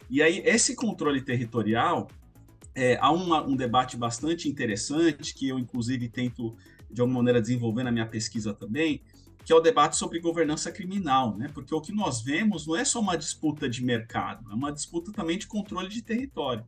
E 0.08 0.22
aí, 0.22 0.42
esse 0.44 0.76
controle 0.76 1.20
territorial, 1.20 2.08
é, 2.74 2.96
há 3.00 3.10
uma, 3.10 3.44
um 3.44 3.56
debate 3.56 3.96
bastante 3.96 4.48
interessante, 4.48 5.34
que 5.34 5.48
eu, 5.48 5.58
inclusive, 5.58 6.08
tento, 6.08 6.56
de 6.90 7.00
alguma 7.00 7.18
maneira, 7.18 7.40
desenvolver 7.40 7.82
na 7.82 7.90
minha 7.90 8.06
pesquisa 8.06 8.52
também, 8.52 9.02
que 9.44 9.52
é 9.52 9.56
o 9.56 9.60
debate 9.60 9.96
sobre 9.96 10.18
governança 10.20 10.72
criminal, 10.72 11.36
né? 11.36 11.50
Porque 11.52 11.74
o 11.74 11.80
que 11.80 11.92
nós 11.92 12.22
vemos 12.22 12.66
não 12.66 12.76
é 12.76 12.84
só 12.84 13.00
uma 13.00 13.16
disputa 13.16 13.68
de 13.68 13.84
mercado, 13.84 14.50
é 14.50 14.54
uma 14.54 14.72
disputa 14.72 15.12
também 15.12 15.36
de 15.36 15.46
controle 15.46 15.88
de 15.88 16.00
território. 16.02 16.64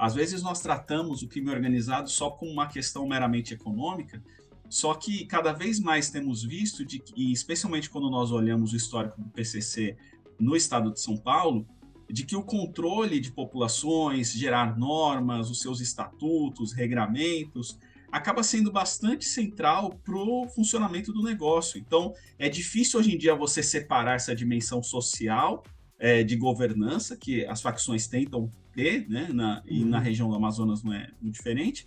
Às 0.00 0.14
vezes 0.14 0.42
nós 0.42 0.60
tratamos 0.60 1.22
o 1.22 1.28
crime 1.28 1.50
organizado 1.50 2.08
só 2.08 2.30
como 2.30 2.50
uma 2.50 2.66
questão 2.66 3.06
meramente 3.06 3.52
econômica, 3.52 4.22
só 4.66 4.94
que 4.94 5.26
cada 5.26 5.52
vez 5.52 5.78
mais 5.78 6.08
temos 6.08 6.42
visto, 6.42 6.86
de, 6.86 7.02
e 7.14 7.30
especialmente 7.30 7.90
quando 7.90 8.08
nós 8.08 8.32
olhamos 8.32 8.72
o 8.72 8.76
histórico 8.76 9.20
do 9.20 9.28
PCC 9.28 9.98
no 10.38 10.56
estado 10.56 10.90
de 10.90 11.00
São 11.00 11.18
Paulo 11.18 11.66
de 12.08 12.24
que 12.24 12.34
o 12.34 12.42
controle 12.42 13.20
de 13.20 13.30
populações, 13.30 14.32
gerar 14.32 14.78
normas, 14.78 15.50
os 15.50 15.60
seus 15.60 15.80
estatutos, 15.80 16.72
regramentos, 16.72 17.78
acaba 18.10 18.42
sendo 18.42 18.72
bastante 18.72 19.26
central 19.26 19.90
para 20.02 20.16
o 20.16 20.48
funcionamento 20.48 21.12
do 21.12 21.22
negócio. 21.22 21.78
Então, 21.78 22.14
é 22.38 22.48
difícil 22.48 22.98
hoje 22.98 23.14
em 23.14 23.18
dia 23.18 23.34
você 23.34 23.62
separar 23.62 24.14
essa 24.14 24.34
dimensão 24.34 24.82
social 24.82 25.62
é, 26.00 26.24
de 26.24 26.34
governança, 26.34 27.14
que 27.14 27.44
as 27.44 27.60
facções 27.60 28.06
tentam 28.06 28.50
ter, 28.72 29.06
né, 29.08 29.28
na, 29.32 29.62
e 29.66 29.84
na 29.84 29.98
uhum. 29.98 30.02
região 30.02 30.28
do 30.30 30.34
Amazonas 30.34 30.82
não 30.82 30.94
é 30.94 31.10
muito 31.20 31.34
diferente, 31.34 31.86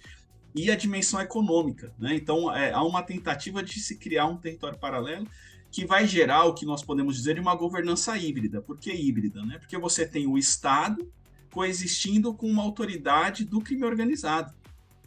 e 0.56 0.70
a 0.70 0.76
dimensão 0.76 1.20
econômica. 1.20 1.92
Né? 1.98 2.16
Então, 2.16 2.56
é, 2.56 2.72
há 2.72 2.84
uma 2.84 3.02
tentativa 3.02 3.64
de 3.64 3.80
se 3.80 3.98
criar 3.98 4.28
um 4.28 4.38
território 4.38 4.78
paralelo 4.78 5.28
que 5.72 5.84
vai 5.84 6.08
gerar 6.08 6.46
o 6.46 6.54
que 6.54 6.64
nós 6.64 6.84
podemos 6.84 7.16
dizer 7.16 7.34
de 7.34 7.42
uma 7.42 7.56
governança 7.56 8.16
híbrida. 8.16 8.62
Por 8.62 8.78
que 8.78 8.94
híbrida? 8.94 9.44
Né? 9.44 9.58
Porque 9.58 9.76
você 9.80 10.06
tem 10.06 10.28
o 10.28 10.38
Estado 10.38 11.12
coexistindo 11.52 12.32
com 12.36 12.48
uma 12.48 12.62
autoridade 12.62 13.44
do 13.44 13.60
crime 13.60 13.84
organizado. 13.84 14.54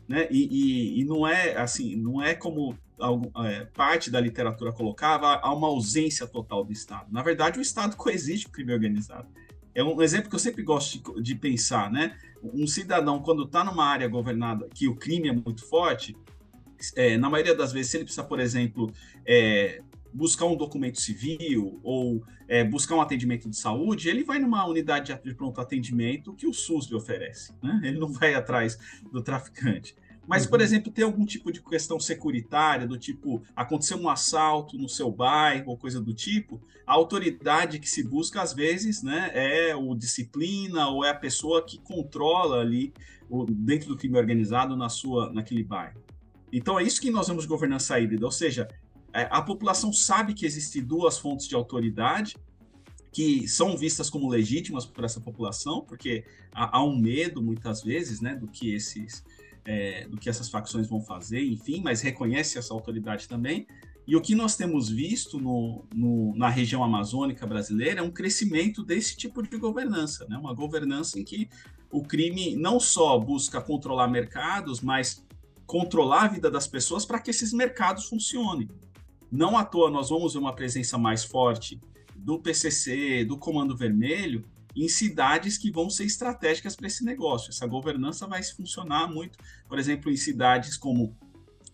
Né? 0.08 0.26
E, 0.28 0.48
e, 0.50 1.00
e 1.00 1.04
não 1.04 1.25
é 1.25 1.56
assim, 1.56 1.94
não 1.94 2.20
é 2.20 2.34
como 2.34 2.76
parte 3.74 4.10
da 4.10 4.20
literatura 4.20 4.72
colocava, 4.72 5.34
há 5.34 5.52
uma 5.54 5.68
ausência 5.68 6.26
total 6.26 6.64
do 6.64 6.72
Estado. 6.72 7.06
Na 7.10 7.22
verdade, 7.22 7.58
o 7.58 7.62
Estado 7.62 7.96
coexiste 7.98 8.46
com 8.46 8.50
o 8.50 8.54
crime 8.54 8.72
organizado. 8.72 9.28
É 9.74 9.84
um 9.84 10.00
exemplo 10.00 10.30
que 10.30 10.34
eu 10.34 10.40
sempre 10.40 10.62
gosto 10.62 11.14
de, 11.14 11.22
de 11.22 11.34
pensar, 11.34 11.90
né? 11.90 12.16
Um 12.42 12.66
cidadão, 12.66 13.22
quando 13.22 13.44
está 13.44 13.62
numa 13.62 13.84
área 13.84 14.08
governada 14.08 14.68
que 14.72 14.88
o 14.88 14.96
crime 14.96 15.28
é 15.28 15.32
muito 15.32 15.66
forte, 15.66 16.16
é, 16.94 17.16
na 17.16 17.28
maioria 17.28 17.54
das 17.54 17.72
vezes, 17.72 17.90
se 17.90 17.96
ele 17.98 18.04
precisa, 18.04 18.24
por 18.24 18.40
exemplo, 18.40 18.90
é, 19.26 19.82
buscar 20.12 20.46
um 20.46 20.56
documento 20.56 21.00
civil 21.00 21.78
ou 21.82 22.24
é, 22.48 22.64
buscar 22.64 22.94
um 22.96 23.00
atendimento 23.00 23.48
de 23.48 23.56
saúde, 23.56 24.08
ele 24.08 24.24
vai 24.24 24.38
numa 24.38 24.66
unidade 24.66 25.18
de 25.22 25.34
pronto 25.34 25.60
atendimento 25.60 26.32
que 26.32 26.46
o 26.46 26.52
SUS 26.52 26.86
lhe 26.88 26.94
oferece. 26.94 27.52
Né? 27.62 27.80
Ele 27.84 27.98
não 27.98 28.08
vai 28.08 28.34
atrás 28.34 28.78
do 29.12 29.22
traficante. 29.22 29.94
Mas, 30.26 30.47
por 30.47 30.59
uhum. 30.59 30.64
exemplo, 30.64 30.92
tem 30.92 31.04
algum 31.04 31.25
tipo 31.25 31.52
de 31.52 31.62
questão 31.62 32.00
securitária, 32.00 32.87
do 32.87 32.99
tipo, 32.99 33.42
aconteceu 33.54 33.97
um 33.97 34.09
assalto 34.09 34.76
no 34.76 34.88
seu 34.88 35.11
bairro 35.11 35.71
ou 35.71 35.76
coisa 35.76 36.00
do 36.00 36.12
tipo, 36.12 36.61
a 36.87 36.92
autoridade 36.92 37.78
que 37.78 37.88
se 37.88 38.02
busca, 38.02 38.42
às 38.42 38.52
vezes, 38.52 39.02
né, 39.02 39.30
é 39.35 39.76
o 39.76 39.95
disciplina 39.95 40.88
ou 40.88 41.04
é 41.04 41.11
a 41.11 41.14
pessoa 41.14 41.64
que 41.64 41.78
controla 41.78 42.61
ali, 42.61 42.92
o, 43.30 43.45
dentro 43.45 43.88
do 43.88 43.97
crime 43.97 44.18
organizado, 44.18 44.76
na 44.76 44.88
sua, 44.88 45.33
naquele 45.33 45.62
bairro. 45.62 46.02
Então, 46.52 46.78
é 46.78 46.83
isso 46.83 47.00
que 47.00 47.11
nós 47.11 47.28
vemos 47.28 47.47
governança 47.47 47.99
híbrida, 48.00 48.25
ou 48.25 48.33
seja, 48.33 48.68
é, 49.12 49.28
a 49.30 49.40
população 49.42 49.92
sabe 49.92 50.35
que 50.35 50.45
existem 50.45 50.83
duas 50.83 51.18
fontes 51.18 51.47
de 51.47 51.54
autoridade 51.54 52.37
que 53.12 53.49
são 53.49 53.76
vistas 53.78 54.11
como 54.11 54.28
legítimas 54.28 54.85
por 54.85 55.02
essa 55.02 55.18
população, 55.21 55.80
porque 55.80 56.23
há, 56.52 56.76
há 56.76 56.85
um 56.85 56.99
medo 56.99 57.40
muitas 57.40 57.83
vezes, 57.83 58.21
né, 58.21 58.35
do 58.35 58.47
que 58.47 58.75
esses 58.75 59.25
é, 59.66 60.06
do 60.08 60.16
que 60.16 60.28
essas 60.28 60.49
facções 60.49 60.88
vão 60.88 61.00
fazer, 61.00 61.44
enfim, 61.44 61.80
mas 61.82 62.00
reconhece 62.00 62.56
essa 62.58 62.73
autoridade 62.73 63.28
também. 63.28 63.66
E 64.06 64.14
o 64.14 64.20
que 64.20 64.37
nós 64.37 64.56
temos 64.56 64.88
visto 64.88 65.40
no, 65.40 65.85
no, 65.92 66.35
na 66.37 66.49
região 66.49 66.85
amazônica 66.85 67.44
brasileira 67.44 68.00
é 68.00 68.02
um 68.02 68.11
crescimento 68.11 68.85
desse 68.85 69.16
tipo 69.16 69.42
de 69.42 69.58
governança, 69.58 70.25
né? 70.28 70.38
uma 70.38 70.54
governança 70.54 71.18
em 71.18 71.25
que 71.25 71.49
o 71.90 72.02
crime 72.02 72.54
não 72.54 72.78
só 72.78 73.18
busca 73.18 73.61
controlar 73.61 74.06
mercados, 74.06 74.80
mas 74.80 75.25
controlar 75.66 76.23
a 76.23 76.28
vida 76.28 76.49
das 76.49 76.68
pessoas 76.68 77.04
para 77.04 77.18
que 77.18 77.30
esses 77.30 77.52
mercados 77.52 78.06
funcionem. 78.06 78.68
Não 79.30 79.58
à 79.58 79.64
toa 79.64 79.90
nós 79.90 80.11
vamos 80.11 80.35
ver 80.35 80.38
uma 80.38 80.54
presença 80.54 80.96
mais 80.96 81.25
forte 81.25 81.80
do 82.14 82.38
PCC, 82.38 83.25
do 83.25 83.37
Comando 83.37 83.76
Vermelho, 83.76 84.44
em 84.76 84.88
cidades 84.88 85.56
que 85.56 85.71
vão 85.71 85.88
ser 85.88 86.04
estratégicas 86.04 86.76
para 86.76 86.87
esse 86.87 87.02
negócio. 87.02 87.50
Essa 87.50 87.66
governança 87.66 88.26
vai 88.26 88.42
funcionar 88.42 89.09
muito, 89.09 89.38
por 89.66 89.78
exemplo, 89.78 90.11
em 90.11 90.16
cidades 90.16 90.76
como 90.76 91.16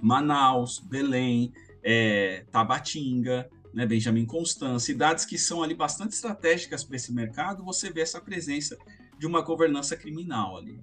Manaus, 0.00 0.78
Belém, 0.78 1.52
é, 1.82 2.44
Tabatinga, 2.52 3.50
né, 3.75 3.87
Benjamin 3.87 4.25
Constant, 4.25 4.78
cidades 4.78 5.25
que 5.25 5.37
são 5.37 5.62
ali 5.62 5.75
bastante 5.75 6.12
estratégicas 6.12 6.85
para 6.85 6.97
esse 6.97 7.12
mercado, 7.12 7.64
você 7.64 7.90
vê 7.90 8.02
essa 8.02 8.21
presença 8.21 8.78
de 9.18 9.26
uma 9.26 9.40
governança 9.40 9.97
criminal 9.97 10.56
ali. 10.56 10.78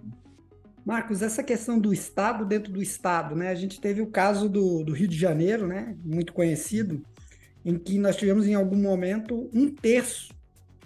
Marcos, 0.86 1.22
essa 1.22 1.44
questão 1.44 1.80
do 1.80 1.94
Estado 1.94 2.46
dentro 2.46 2.72
do 2.72 2.82
Estado, 2.82 3.36
né? 3.36 3.50
A 3.50 3.56
gente 3.56 3.80
teve 3.80 4.02
o 4.02 4.08
caso 4.08 4.50
do, 4.50 4.84
do 4.84 4.94
Rio 4.94 5.08
de 5.08 5.18
Janeiro, 5.18 5.68
né? 5.68 5.96
Muito 6.04 6.34
conhecido, 6.34 7.06
em 7.64 7.78
que 7.78 8.00
nós 8.00 8.16
tivemos 8.16 8.48
em 8.48 8.56
algum 8.56 8.78
momento 8.78 9.50
um 9.54 9.70
terço 9.70 10.34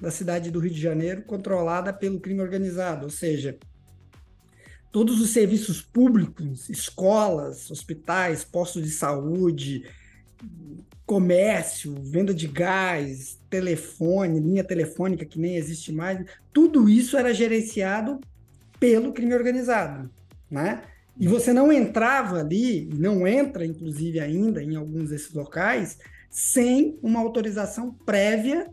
da 0.04 0.12
cidade 0.12 0.52
do 0.52 0.60
Rio 0.60 0.74
de 0.74 0.82
Janeiro 0.82 1.22
controlada 1.22 1.94
pelo 1.94 2.20
crime 2.20 2.42
organizado, 2.42 3.06
ou 3.06 3.10
seja, 3.10 3.58
todos 4.92 5.22
os 5.22 5.30
serviços 5.30 5.82
públicos, 5.82 6.70
escolas, 6.70 7.72
hospitais, 7.72 8.44
postos 8.44 8.84
de 8.84 8.90
saúde, 8.90 9.86
comércio, 11.06 11.96
venda 12.04 12.34
de 12.34 12.50
gás, 12.50 13.40
telefone, 13.50 14.42
linha 14.42 14.64
telefônica 14.64 15.24
que 15.24 15.40
nem 15.40 15.56
existe 15.56 15.94
mais, 15.94 16.20
tudo 16.52 16.90
isso 16.90 17.16
era 17.16 17.34
gerenciado 17.34 18.20
pelo 18.82 19.14
crime 19.14 19.34
organizado, 19.34 20.12
né? 20.52 20.82
E 21.18 21.30
você 21.30 21.54
não 21.54 21.72
entrava 21.72 22.42
ali, 22.42 22.90
não 22.94 23.26
entra 23.26 23.66
inclusive 23.66 24.20
ainda 24.20 24.62
em 24.62 24.76
alguns 24.76 25.12
desses 25.12 25.32
locais, 25.32 25.98
sem 26.30 27.00
uma 27.02 27.22
autorização 27.22 27.94
prévia 28.06 28.70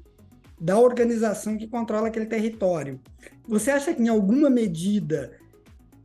da 0.60 0.78
organização 0.78 1.56
que 1.56 1.66
controla 1.66 2.08
aquele 2.08 2.26
território. 2.26 3.00
Você 3.48 3.70
acha 3.70 3.94
que 3.94 4.02
em 4.02 4.08
alguma 4.08 4.50
medida 4.50 5.32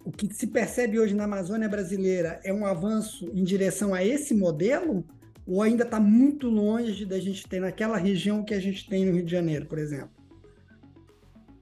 o 0.06 0.12
que 0.12 0.32
se 0.34 0.48
percebe 0.48 1.00
hoje 1.00 1.14
na 1.14 1.26
Amazônia 1.26 1.68
brasileira 1.68 2.40
é 2.44 2.54
um 2.54 2.66
avanço 2.66 3.30
em 3.34 3.44
direção 3.44 3.94
a 3.94 4.04
esse 4.04 4.34
modelo? 4.34 5.06
Ou 5.46 5.62
ainda 5.62 5.84
está 5.84 6.00
muito 6.00 6.48
longe 6.48 7.06
da 7.06 7.20
gente 7.20 7.48
ter 7.48 7.60
naquela 7.60 7.98
região 7.98 8.44
que 8.44 8.54
a 8.54 8.60
gente 8.60 8.88
tem 8.88 9.06
no 9.06 9.14
Rio 9.14 9.26
de 9.26 9.32
Janeiro, 9.32 9.66
por 9.66 9.78
exemplo? 9.78 10.10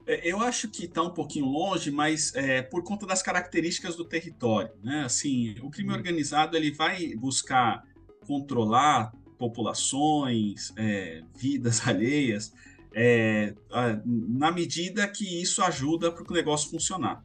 É, 0.06 0.20
eu 0.30 0.40
acho 0.40 0.68
que 0.68 0.84
está 0.84 1.02
um 1.02 1.10
pouquinho 1.10 1.46
longe, 1.46 1.90
mas 1.90 2.34
é, 2.34 2.62
por 2.62 2.82
conta 2.82 3.06
das 3.06 3.22
características 3.22 3.96
do 3.96 4.04
território, 4.04 4.70
né? 4.82 5.02
Assim, 5.04 5.54
o 5.62 5.70
crime 5.70 5.90
uhum. 5.90 5.96
organizado 5.96 6.56
ele 6.56 6.70
vai 6.70 7.14
buscar 7.16 7.84
controlar 8.26 9.12
populações, 9.38 10.72
é, 10.76 11.22
vidas 11.36 11.84
alheias, 11.88 12.52
é, 12.94 13.54
na 14.04 14.52
medida 14.52 15.06
que 15.08 15.42
isso 15.42 15.62
ajuda 15.62 16.12
para 16.12 16.22
o 16.22 16.32
negócio 16.32 16.70
funcionar. 16.70 17.24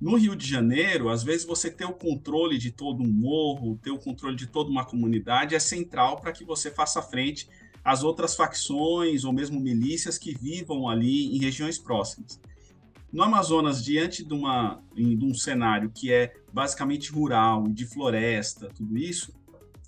No 0.00 0.16
Rio 0.16 0.34
de 0.34 0.46
Janeiro, 0.46 1.08
às 1.08 1.22
vezes 1.22 1.46
você 1.46 1.70
ter 1.70 1.84
o 1.84 1.92
controle 1.92 2.58
de 2.58 2.70
todo 2.70 3.02
um 3.02 3.12
morro, 3.12 3.78
ter 3.82 3.90
o 3.90 3.98
controle 3.98 4.36
de 4.36 4.46
toda 4.46 4.70
uma 4.70 4.84
comunidade 4.84 5.54
é 5.54 5.58
central 5.58 6.20
para 6.20 6.32
que 6.32 6.44
você 6.44 6.70
faça 6.70 7.00
frente 7.00 7.48
as 7.84 8.02
outras 8.02 8.34
facções 8.34 9.24
ou 9.24 9.32
mesmo 9.32 9.60
milícias 9.60 10.16
que 10.16 10.34
vivam 10.34 10.88
ali 10.88 11.36
em 11.36 11.38
regiões 11.38 11.78
próximas. 11.78 12.40
No 13.12 13.22
Amazonas, 13.22 13.84
diante 13.84 14.24
de, 14.24 14.34
uma, 14.34 14.82
de 14.94 15.24
um 15.24 15.34
cenário 15.34 15.90
que 15.94 16.12
é 16.12 16.34
basicamente 16.52 17.12
rural, 17.12 17.68
de 17.68 17.86
floresta, 17.86 18.68
tudo 18.74 18.98
isso, 18.98 19.32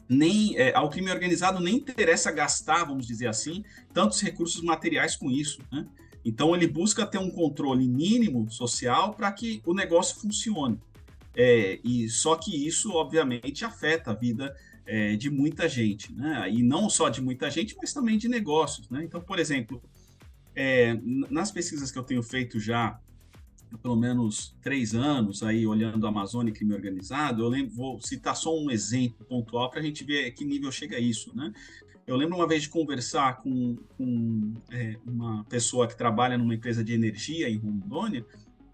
nem 0.08 0.56
é, 0.56 0.75
ao 0.75 0.88
crime 0.88 1.10
organizado 1.10 1.60
nem 1.60 1.76
interessa 1.76 2.30
gastar, 2.30 2.84
vamos 2.84 3.06
dizer 3.06 3.26
assim, 3.26 3.64
tantos 3.92 4.20
recursos 4.20 4.62
materiais 4.62 5.16
com 5.16 5.30
isso. 5.30 5.60
Né? 5.72 5.86
Então 6.25 6.54
ele 6.54 6.66
busca 6.66 7.06
ter 7.06 7.18
um 7.18 7.30
controle 7.30 7.86
mínimo 7.86 8.50
social 8.50 9.14
para 9.14 9.30
que 9.32 9.62
o 9.64 9.75
negócio 9.75 10.20
funcione. 10.20 10.80
É, 11.34 11.78
e 11.84 12.08
só 12.08 12.34
que 12.34 12.66
isso 12.66 12.92
obviamente 12.92 13.64
afeta 13.64 14.10
a 14.10 14.14
vida 14.14 14.56
é, 14.86 15.16
de 15.16 15.28
muita 15.28 15.68
gente, 15.68 16.12
né? 16.14 16.48
E 16.50 16.62
não 16.62 16.88
só 16.88 17.10
de 17.10 17.20
muita 17.20 17.50
gente, 17.50 17.76
mas 17.76 17.92
também 17.92 18.16
de 18.16 18.26
negócios, 18.26 18.88
né? 18.88 19.04
Então, 19.04 19.20
por 19.20 19.38
exemplo, 19.38 19.82
é, 20.54 20.98
nas 21.30 21.50
pesquisas 21.50 21.90
que 21.90 21.98
eu 21.98 22.02
tenho 22.02 22.22
feito 22.22 22.58
já 22.58 22.98
pelo 23.82 23.96
menos 23.96 24.54
três 24.62 24.94
anos 24.94 25.42
aí 25.42 25.66
olhando 25.66 26.06
a 26.06 26.08
Amazônia 26.08 26.50
e 26.50 26.54
crime 26.54 26.75
organizado, 26.75 27.42
eu 27.42 27.49
lembro, 27.49 27.75
vou 27.75 28.00
citar 28.00 28.37
só 28.37 28.56
um 28.56 28.70
exemplo 28.70 29.25
pontual 29.26 29.70
para 29.70 29.80
a 29.80 29.82
gente 29.82 30.04
ver 30.04 30.30
que 30.32 30.44
nível 30.44 30.70
chega 30.70 30.99
isso, 30.99 31.35
né? 31.37 31.52
Eu 32.06 32.14
lembro 32.16 32.37
uma 32.37 32.46
vez 32.46 32.62
de 32.62 32.68
conversar 32.68 33.42
com, 33.42 33.76
com 33.99 34.54
é, 34.70 34.96
uma 35.04 35.42
pessoa 35.44 35.88
que 35.88 35.96
trabalha 35.96 36.38
numa 36.38 36.54
empresa 36.54 36.85
de 36.85 36.92
energia 36.92 37.49
em 37.50 37.56
Rondônia, 37.56 38.25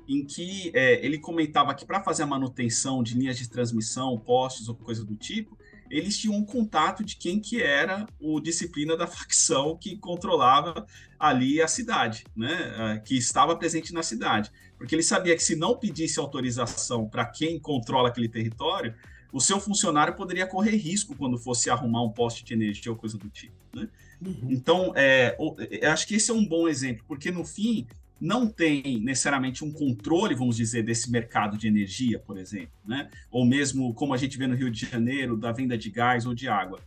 em 0.06 0.22
que 0.24 0.70
é, 0.74 1.04
ele 1.04 1.18
comentava 1.18 1.74
que 1.74 1.86
para 1.86 2.02
fazer 2.02 2.24
a 2.24 2.26
manutenção 2.26 3.02
de 3.02 3.14
linhas 3.16 3.38
de 3.38 3.48
transmissão, 3.48 4.18
postes 4.18 4.68
ou 4.68 4.74
coisa 4.74 5.02
do 5.02 5.14
tipo, 5.14 5.56
eles 5.92 6.16
tinham 6.16 6.34
um 6.34 6.44
contato 6.44 7.04
de 7.04 7.16
quem 7.16 7.38
que 7.38 7.60
era 7.62 8.06
o 8.18 8.40
disciplina 8.40 8.96
da 8.96 9.06
facção 9.06 9.76
que 9.76 9.98
controlava 9.98 10.86
ali 11.18 11.60
a 11.60 11.68
cidade, 11.68 12.24
né? 12.34 13.00
que 13.04 13.14
estava 13.14 13.54
presente 13.54 13.92
na 13.92 14.02
cidade. 14.02 14.50
Porque 14.78 14.94
ele 14.94 15.02
sabia 15.02 15.36
que 15.36 15.44
se 15.44 15.54
não 15.54 15.76
pedisse 15.76 16.18
autorização 16.18 17.06
para 17.06 17.26
quem 17.26 17.60
controla 17.60 18.08
aquele 18.08 18.28
território, 18.28 18.94
o 19.30 19.38
seu 19.38 19.60
funcionário 19.60 20.16
poderia 20.16 20.46
correr 20.46 20.76
risco 20.76 21.14
quando 21.14 21.38
fosse 21.38 21.68
arrumar 21.68 22.02
um 22.02 22.10
poste 22.10 22.42
de 22.42 22.54
energia 22.54 22.90
ou 22.90 22.96
coisa 22.96 23.18
do 23.18 23.28
tipo. 23.28 23.54
Né? 23.74 23.86
Uhum. 24.24 24.48
Então, 24.48 24.92
é, 24.96 25.36
eu 25.38 25.90
acho 25.90 26.08
que 26.08 26.14
esse 26.14 26.30
é 26.30 26.34
um 26.34 26.44
bom 26.44 26.66
exemplo, 26.68 27.04
porque 27.06 27.30
no 27.30 27.44
fim 27.44 27.86
não 28.22 28.46
tem 28.46 29.00
necessariamente 29.00 29.64
um 29.64 29.72
controle, 29.72 30.36
vamos 30.36 30.56
dizer, 30.56 30.84
desse 30.84 31.10
mercado 31.10 31.58
de 31.58 31.66
energia, 31.66 32.20
por 32.20 32.38
exemplo, 32.38 32.70
né? 32.86 33.10
ou 33.32 33.44
mesmo 33.44 33.92
como 33.94 34.14
a 34.14 34.16
gente 34.16 34.38
vê 34.38 34.46
no 34.46 34.54
Rio 34.54 34.70
de 34.70 34.86
Janeiro, 34.86 35.36
da 35.36 35.50
venda 35.50 35.76
de 35.76 35.90
gás 35.90 36.24
ou 36.24 36.32
de 36.32 36.48
água. 36.48 36.78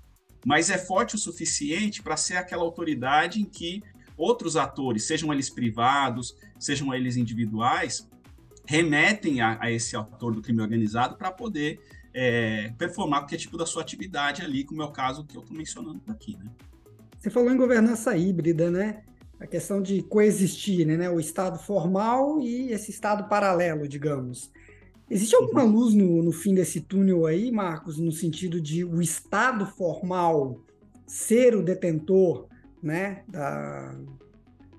Mas 0.45 0.69
é 0.69 0.77
forte 0.77 1.15
o 1.15 1.17
suficiente 1.17 2.01
para 2.01 2.15
ser 2.15 2.37
aquela 2.37 2.63
autoridade 2.63 3.41
em 3.41 3.43
que 3.43 3.83
outros 4.15 4.55
atores, 4.55 5.03
sejam 5.03 5.33
eles 5.33 5.49
privados, 5.49 6.37
sejam 6.57 6.93
eles 6.93 7.17
individuais, 7.17 8.09
remetem 8.65 9.41
a, 9.41 9.57
a 9.61 9.69
esse 9.69 9.97
ator 9.97 10.33
do 10.33 10.41
crime 10.41 10.61
organizado 10.61 11.17
para 11.17 11.31
poder 11.31 11.81
é, 12.13 12.71
performar 12.77 13.19
qualquer 13.19 13.37
tipo 13.37 13.57
da 13.57 13.65
sua 13.65 13.81
atividade 13.81 14.41
ali, 14.41 14.63
como 14.63 14.81
é 14.81 14.85
o 14.85 14.91
caso 14.91 15.25
que 15.25 15.35
eu 15.35 15.41
estou 15.41 15.57
mencionando 15.57 16.01
aqui. 16.07 16.37
Né? 16.37 16.49
Você 17.19 17.29
falou 17.29 17.51
em 17.51 17.57
governança 17.57 18.15
híbrida, 18.15 18.71
né? 18.71 19.03
A 19.39 19.45
questão 19.45 19.81
de 19.81 20.01
coexistir, 20.03 20.85
né? 20.85 21.09
O 21.09 21.19
Estado 21.19 21.59
formal 21.59 22.39
e 22.39 22.71
esse 22.71 22.91
Estado 22.91 23.27
paralelo, 23.27 23.87
digamos. 23.87 24.51
Existe 25.09 25.35
alguma 25.35 25.63
uhum. 25.63 25.71
luz 25.71 25.93
no, 25.93 26.23
no 26.23 26.31
fim 26.31 26.55
desse 26.55 26.81
túnel 26.81 27.25
aí, 27.25 27.51
Marcos, 27.51 27.99
no 27.99 28.11
sentido 28.11 28.59
de 28.59 28.83
o 28.83 29.01
Estado 29.01 29.65
formal 29.65 30.63
ser 31.05 31.55
o 31.55 31.61
detentor 31.61 32.47
né, 32.81 33.23
da, 33.27 33.95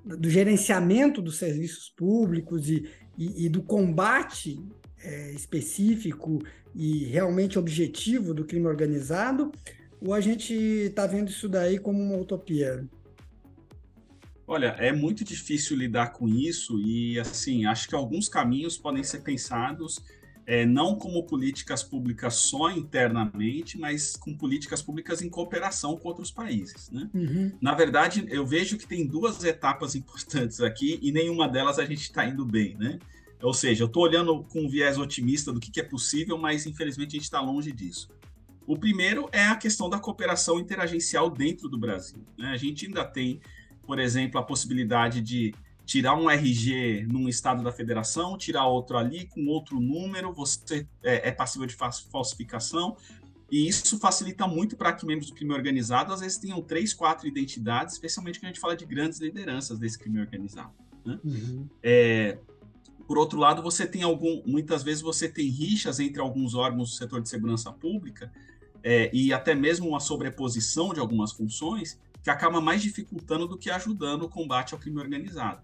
do 0.04 0.28
gerenciamento 0.28 1.22
dos 1.22 1.38
serviços 1.38 1.88
públicos 1.88 2.68
e, 2.68 2.88
e, 3.16 3.46
e 3.46 3.48
do 3.48 3.62
combate 3.62 4.60
é, 5.02 5.32
específico 5.32 6.40
e 6.74 7.04
realmente 7.04 7.58
objetivo 7.58 8.34
do 8.34 8.44
crime 8.44 8.66
organizado, 8.66 9.52
ou 10.00 10.12
a 10.12 10.20
gente 10.20 10.52
está 10.52 11.06
vendo 11.06 11.28
isso 11.28 11.48
daí 11.48 11.78
como 11.78 12.02
uma 12.02 12.18
utopia? 12.18 12.86
Olha, 14.46 14.76
é 14.78 14.92
muito 14.92 15.24
difícil 15.24 15.76
lidar 15.76 16.12
com 16.12 16.28
isso 16.28 16.78
e, 16.80 17.18
assim, 17.18 17.66
acho 17.66 17.88
que 17.88 17.94
alguns 17.94 18.28
caminhos 18.28 18.78
podem 18.78 19.02
ser 19.02 19.20
pensados 19.20 20.00
é, 20.46 20.64
não 20.64 20.94
como 20.94 21.24
políticas 21.24 21.82
públicas 21.82 22.36
só 22.36 22.70
internamente, 22.70 23.76
mas 23.76 24.14
com 24.14 24.32
políticas 24.36 24.80
públicas 24.80 25.20
em 25.20 25.28
cooperação 25.28 25.96
com 25.96 26.08
outros 26.08 26.30
países. 26.30 26.88
Né? 26.90 27.10
Uhum. 27.12 27.52
Na 27.60 27.74
verdade, 27.74 28.24
eu 28.28 28.46
vejo 28.46 28.78
que 28.78 28.86
tem 28.86 29.04
duas 29.04 29.42
etapas 29.42 29.96
importantes 29.96 30.60
aqui 30.60 31.00
e 31.02 31.10
nenhuma 31.10 31.48
delas 31.48 31.80
a 31.80 31.84
gente 31.84 32.02
está 32.02 32.24
indo 32.24 32.44
bem. 32.46 32.76
Né? 32.76 33.00
Ou 33.42 33.52
seja, 33.52 33.82
eu 33.82 33.88
estou 33.88 34.04
olhando 34.04 34.44
com 34.44 34.60
um 34.64 34.68
viés 34.68 34.96
otimista 34.96 35.52
do 35.52 35.58
que, 35.58 35.70
que 35.70 35.80
é 35.80 35.84
possível, 35.84 36.38
mas 36.38 36.64
infelizmente 36.64 37.10
a 37.10 37.18
gente 37.18 37.24
está 37.24 37.40
longe 37.40 37.72
disso. 37.72 38.08
O 38.64 38.78
primeiro 38.78 39.28
é 39.32 39.46
a 39.46 39.56
questão 39.56 39.88
da 39.88 39.98
cooperação 39.98 40.58
interagencial 40.60 41.28
dentro 41.28 41.68
do 41.68 41.78
Brasil. 41.78 42.24
Né? 42.38 42.48
A 42.48 42.56
gente 42.56 42.86
ainda 42.86 43.04
tem, 43.04 43.40
por 43.86 43.98
exemplo, 43.98 44.40
a 44.40 44.42
possibilidade 44.42 45.20
de 45.20 45.54
tirar 45.84 46.16
um 46.16 46.28
RG 46.28 47.06
num 47.08 47.28
estado 47.28 47.62
da 47.62 47.70
federação, 47.70 48.36
tirar 48.36 48.66
outro 48.66 48.98
ali 48.98 49.26
com 49.26 49.46
outro 49.46 49.80
número, 49.80 50.32
você 50.32 50.86
é, 51.02 51.28
é 51.28 51.32
passível 51.32 51.66
de 51.66 51.76
falsificação, 52.10 52.96
e 53.50 53.68
isso 53.68 53.96
facilita 53.98 54.48
muito 54.48 54.76
para 54.76 54.92
que 54.92 55.06
membros 55.06 55.30
do 55.30 55.36
crime 55.36 55.54
organizado 55.54 56.12
às 56.12 56.20
vezes 56.20 56.38
tenham 56.38 56.60
três, 56.60 56.92
quatro 56.92 57.28
identidades, 57.28 57.94
especialmente 57.94 58.40
quando 58.40 58.46
a 58.46 58.48
gente 58.48 58.60
fala 58.60 58.76
de 58.76 58.84
grandes 58.84 59.20
lideranças 59.20 59.78
desse 59.78 59.96
crime 59.96 60.20
organizado. 60.20 60.72
Né? 61.04 61.20
Uhum. 61.24 61.68
É, 61.80 62.38
por 63.06 63.16
outro 63.16 63.38
lado, 63.38 63.62
você 63.62 63.86
tem 63.86 64.02
algum, 64.02 64.42
muitas 64.44 64.82
vezes 64.82 65.00
você 65.00 65.28
tem 65.28 65.48
rixas 65.48 66.00
entre 66.00 66.20
alguns 66.20 66.54
órgãos 66.54 66.90
do 66.90 66.96
setor 66.96 67.22
de 67.22 67.28
segurança 67.28 67.72
pública 67.72 68.32
é, 68.82 69.08
e 69.12 69.32
até 69.32 69.54
mesmo 69.54 69.88
uma 69.88 70.00
sobreposição 70.00 70.92
de 70.92 70.98
algumas 70.98 71.32
funções 71.32 72.00
que 72.26 72.30
acaba 72.30 72.60
mais 72.60 72.82
dificultando 72.82 73.46
do 73.46 73.56
que 73.56 73.70
ajudando 73.70 74.22
o 74.22 74.28
combate 74.28 74.74
ao 74.74 74.80
crime 74.80 74.98
organizado. 74.98 75.62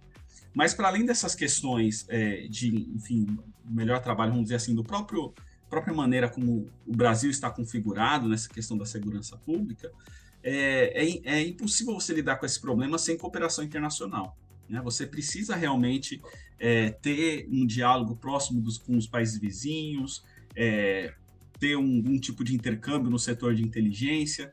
Mas 0.55 0.73
para 0.73 0.87
além 0.87 1.05
dessas 1.05 1.35
questões 1.35 2.07
é, 2.09 2.47
de, 2.47 2.89
enfim, 2.95 3.37
melhor 3.65 4.01
trabalho, 4.01 4.31
vamos 4.31 4.45
dizer 4.45 4.55
assim, 4.55 4.73
do 4.73 4.85
próprio 4.85 5.35
própria 5.69 5.93
maneira 5.93 6.29
como 6.29 6.69
o 6.87 6.95
Brasil 6.95 7.33
está 7.33 7.51
configurado 7.51 8.29
nessa 8.29 8.49
questão 8.49 8.79
da 8.79 8.87
segurança 8.87 9.37
pública, 9.39 9.91
é, 10.41 11.03
é, 11.05 11.21
é 11.25 11.43
impossível 11.43 11.95
você 11.95 12.15
lidar 12.15 12.37
com 12.37 12.47
esse 12.47 12.61
problema 12.61 12.97
sem 12.97 13.19
cooperação 13.19 13.65
internacional. 13.65 14.39
Né? 14.69 14.81
Você 14.83 15.05
precisa 15.05 15.57
realmente 15.57 16.23
é, 16.61 16.91
ter 16.91 17.49
um 17.51 17.67
diálogo 17.67 18.15
próximo 18.15 18.61
dos, 18.61 18.79
com 18.79 18.97
os 18.97 19.09
países 19.09 19.37
vizinhos, 19.37 20.23
é, 20.55 21.13
ter 21.59 21.75
um, 21.75 22.05
um, 22.07 22.21
tipo 22.21 22.45
de 22.45 22.55
intercâmbio 22.55 23.11
no 23.11 23.19
setor 23.19 23.53
de 23.53 23.65
inteligência. 23.65 24.53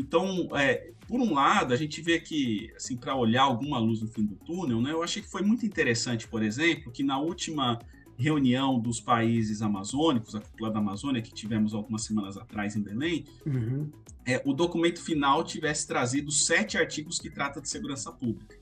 Então, 0.00 0.48
é, 0.56 0.92
por 1.06 1.20
um 1.20 1.34
lado, 1.34 1.74
a 1.74 1.76
gente 1.76 2.00
vê 2.00 2.18
que, 2.18 2.72
assim, 2.74 2.96
para 2.96 3.14
olhar 3.14 3.42
alguma 3.42 3.78
luz 3.78 4.00
no 4.00 4.08
fim 4.08 4.24
do 4.24 4.34
túnel, 4.34 4.80
né, 4.80 4.92
eu 4.92 5.02
achei 5.02 5.22
que 5.22 5.28
foi 5.28 5.42
muito 5.42 5.66
interessante, 5.66 6.26
por 6.26 6.42
exemplo, 6.42 6.90
que 6.90 7.02
na 7.02 7.18
última 7.18 7.78
reunião 8.16 8.78
dos 8.78 9.00
países 9.00 9.62
amazônicos, 9.62 10.34
a 10.34 10.40
cúpula 10.40 10.70
da 10.70 10.78
Amazônia, 10.78 11.22
que 11.22 11.32
tivemos 11.32 11.74
algumas 11.74 12.02
semanas 12.02 12.36
atrás 12.36 12.76
em 12.76 12.82
Belém, 12.82 13.24
uhum. 13.46 13.90
é, 14.26 14.42
o 14.44 14.52
documento 14.52 15.02
final 15.02 15.44
tivesse 15.44 15.86
trazido 15.86 16.30
sete 16.30 16.76
artigos 16.78 17.18
que 17.18 17.30
tratam 17.30 17.62
de 17.62 17.68
segurança 17.68 18.10
pública. 18.12 18.58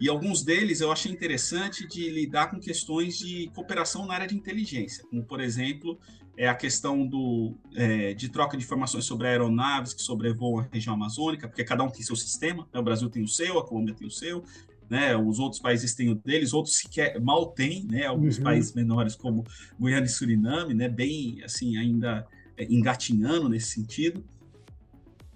E 0.00 0.08
alguns 0.08 0.42
deles 0.42 0.80
eu 0.80 0.90
achei 0.90 1.12
interessante 1.12 1.86
de 1.86 2.08
lidar 2.08 2.50
com 2.50 2.58
questões 2.58 3.18
de 3.18 3.50
cooperação 3.54 4.06
na 4.06 4.14
área 4.14 4.26
de 4.26 4.34
inteligência, 4.34 5.04
como, 5.04 5.22
por 5.22 5.40
exemplo, 5.40 5.98
é 6.36 6.48
a 6.48 6.54
questão 6.54 7.06
do, 7.06 7.54
é, 7.74 8.14
de 8.14 8.28
troca 8.28 8.56
de 8.56 8.64
informações 8.64 9.04
sobre 9.04 9.28
aeronaves 9.28 9.92
que 9.92 10.02
sobrevoam 10.02 10.60
a 10.60 10.68
região 10.72 10.94
amazônica, 10.94 11.48
porque 11.48 11.64
cada 11.64 11.82
um 11.82 11.90
tem 11.90 12.02
seu 12.02 12.16
sistema, 12.16 12.66
né? 12.72 12.80
o 12.80 12.82
Brasil 12.82 13.10
tem 13.10 13.22
o 13.22 13.28
seu, 13.28 13.58
a 13.58 13.66
Colômbia 13.66 13.94
tem 13.94 14.06
o 14.06 14.10
seu, 14.10 14.42
né? 14.88 15.16
os 15.16 15.38
outros 15.38 15.60
países 15.60 15.94
têm 15.94 16.08
o 16.10 16.14
deles, 16.14 16.52
outros 16.52 16.76
sequer 16.76 17.20
mal 17.20 17.46
têm, 17.46 17.84
né? 17.84 18.06
alguns 18.06 18.38
uhum. 18.38 18.44
países 18.44 18.72
menores 18.72 19.14
como 19.14 19.44
Guiana 19.78 20.06
e 20.06 20.08
Suriname, 20.08 20.74
né? 20.74 20.88
bem 20.88 21.42
assim, 21.44 21.76
ainda 21.76 22.26
é, 22.56 22.64
engatinhando 22.64 23.48
nesse 23.48 23.68
sentido, 23.68 24.24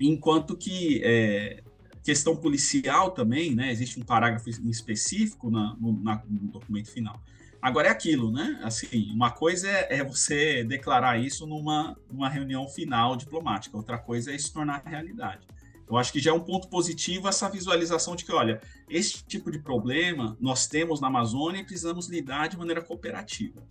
enquanto 0.00 0.56
que 0.56 1.02
é, 1.04 1.62
questão 2.04 2.36
policial 2.36 3.10
também, 3.10 3.54
né? 3.54 3.72
Existe 3.72 3.98
um 3.98 4.04
parágrafo 4.04 4.50
específico 4.50 5.50
na, 5.50 5.74
no, 5.80 5.98
na, 6.02 6.22
no, 6.28 6.48
documento 6.48 6.90
final. 6.90 7.18
Agora 7.64 7.88
é 7.88 7.90
aquilo, 7.90 8.30
né? 8.30 8.60
Assim, 8.62 9.10
uma 9.14 9.30
coisa 9.30 9.66
é, 9.66 9.96
é, 9.96 10.04
você 10.04 10.62
declarar 10.64 11.18
isso 11.18 11.46
numa, 11.46 11.96
numa 12.12 12.28
reunião 12.28 12.68
final 12.68 13.16
diplomática, 13.16 13.74
outra 13.74 13.96
coisa 13.96 14.34
é 14.34 14.36
se 14.36 14.52
tornar 14.52 14.82
realidade. 14.84 15.46
Eu 15.88 15.96
acho 15.96 16.12
que 16.12 16.20
já 16.20 16.30
é 16.30 16.34
um 16.34 16.40
ponto 16.40 16.68
positivo 16.68 17.26
essa 17.26 17.48
visualização 17.48 18.14
de 18.14 18.26
que, 18.26 18.32
olha, 18.34 18.60
esse 18.86 19.24
tipo 19.24 19.50
de 19.50 19.58
problema 19.58 20.36
nós 20.38 20.66
temos 20.66 21.00
na 21.00 21.06
Amazônia 21.06 21.62
e 21.62 21.64
precisamos 21.64 22.06
lidar 22.06 22.50
de 22.50 22.58
maneira 22.58 22.82
cooperativa. 22.82 23.62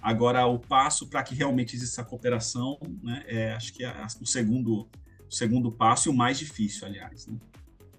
Agora, 0.00 0.46
o 0.46 0.58
passo 0.58 1.06
para 1.06 1.22
que 1.22 1.34
realmente 1.34 1.76
exista 1.76 2.02
cooperação, 2.02 2.80
né, 3.02 3.22
é, 3.26 3.52
acho 3.52 3.74
que 3.74 3.84
é 3.84 3.94
o 4.18 4.24
segundo, 4.24 4.88
o 5.28 5.30
segundo 5.30 5.70
passo 5.70 6.08
e 6.08 6.10
o 6.10 6.14
mais 6.14 6.38
difícil, 6.38 6.86
aliás. 6.86 7.26
Né? 7.26 7.36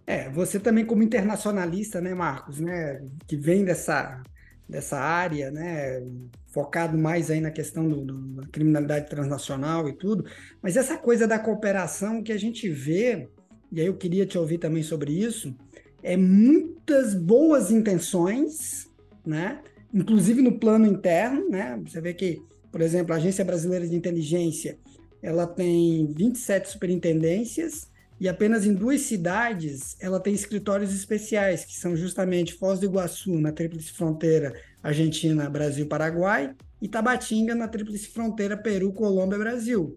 É, 0.07 0.29
você 0.31 0.59
também 0.59 0.83
como 0.83 1.03
internacionalista, 1.03 2.01
né, 2.01 2.15
Marcos, 2.15 2.59
né, 2.59 3.07
que 3.27 3.37
vem 3.37 3.63
dessa, 3.63 4.23
dessa 4.73 4.97
área, 4.97 5.51
né, 5.51 6.03
focado 6.47 6.97
mais 6.97 7.29
aí 7.29 7.39
na 7.39 7.51
questão 7.51 7.87
do, 7.87 8.01
do, 8.01 8.17
da 8.41 8.47
criminalidade 8.47 9.07
transnacional 9.07 9.87
e 9.87 9.93
tudo, 9.93 10.25
mas 10.63 10.75
essa 10.75 10.97
coisa 10.97 11.27
da 11.27 11.37
cooperação 11.37 12.23
que 12.23 12.31
a 12.31 12.39
gente 12.39 12.67
vê, 12.67 13.29
e 13.71 13.79
aí 13.79 13.85
eu 13.85 13.95
queria 13.95 14.25
te 14.25 14.35
ouvir 14.35 14.57
também 14.57 14.81
sobre 14.81 15.11
isso, 15.11 15.55
é 16.01 16.17
muitas 16.17 17.13
boas 17.13 17.69
intenções, 17.69 18.89
né, 19.23 19.61
inclusive 19.93 20.41
no 20.41 20.57
plano 20.57 20.87
interno, 20.87 21.47
né, 21.51 21.79
você 21.85 22.01
vê 22.01 22.11
que, 22.11 22.41
por 22.71 22.81
exemplo, 22.81 23.13
a 23.13 23.17
Agência 23.17 23.45
Brasileira 23.45 23.87
de 23.87 23.95
Inteligência, 23.95 24.79
ela 25.21 25.45
tem 25.45 26.11
27 26.17 26.67
superintendências, 26.67 27.87
e 28.19 28.29
apenas 28.29 28.65
em 28.65 28.73
duas 28.73 29.01
cidades 29.01 29.95
ela 29.99 30.19
tem 30.19 30.33
escritórios 30.33 30.93
especiais, 30.93 31.65
que 31.65 31.75
são 31.75 31.95
justamente 31.95 32.53
Foz 32.53 32.79
do 32.79 32.85
Iguaçu, 32.85 33.39
na 33.39 33.51
tríplice 33.51 33.91
fronteira 33.93 34.53
Argentina, 34.81 35.49
Brasil, 35.49 35.87
Paraguai, 35.87 36.53
e 36.81 36.87
Tabatinga, 36.87 37.55
na 37.55 37.67
tríplice 37.67 38.07
fronteira 38.07 38.57
Peru, 38.57 38.91
Colômbia, 38.91 39.39
Brasil. 39.39 39.95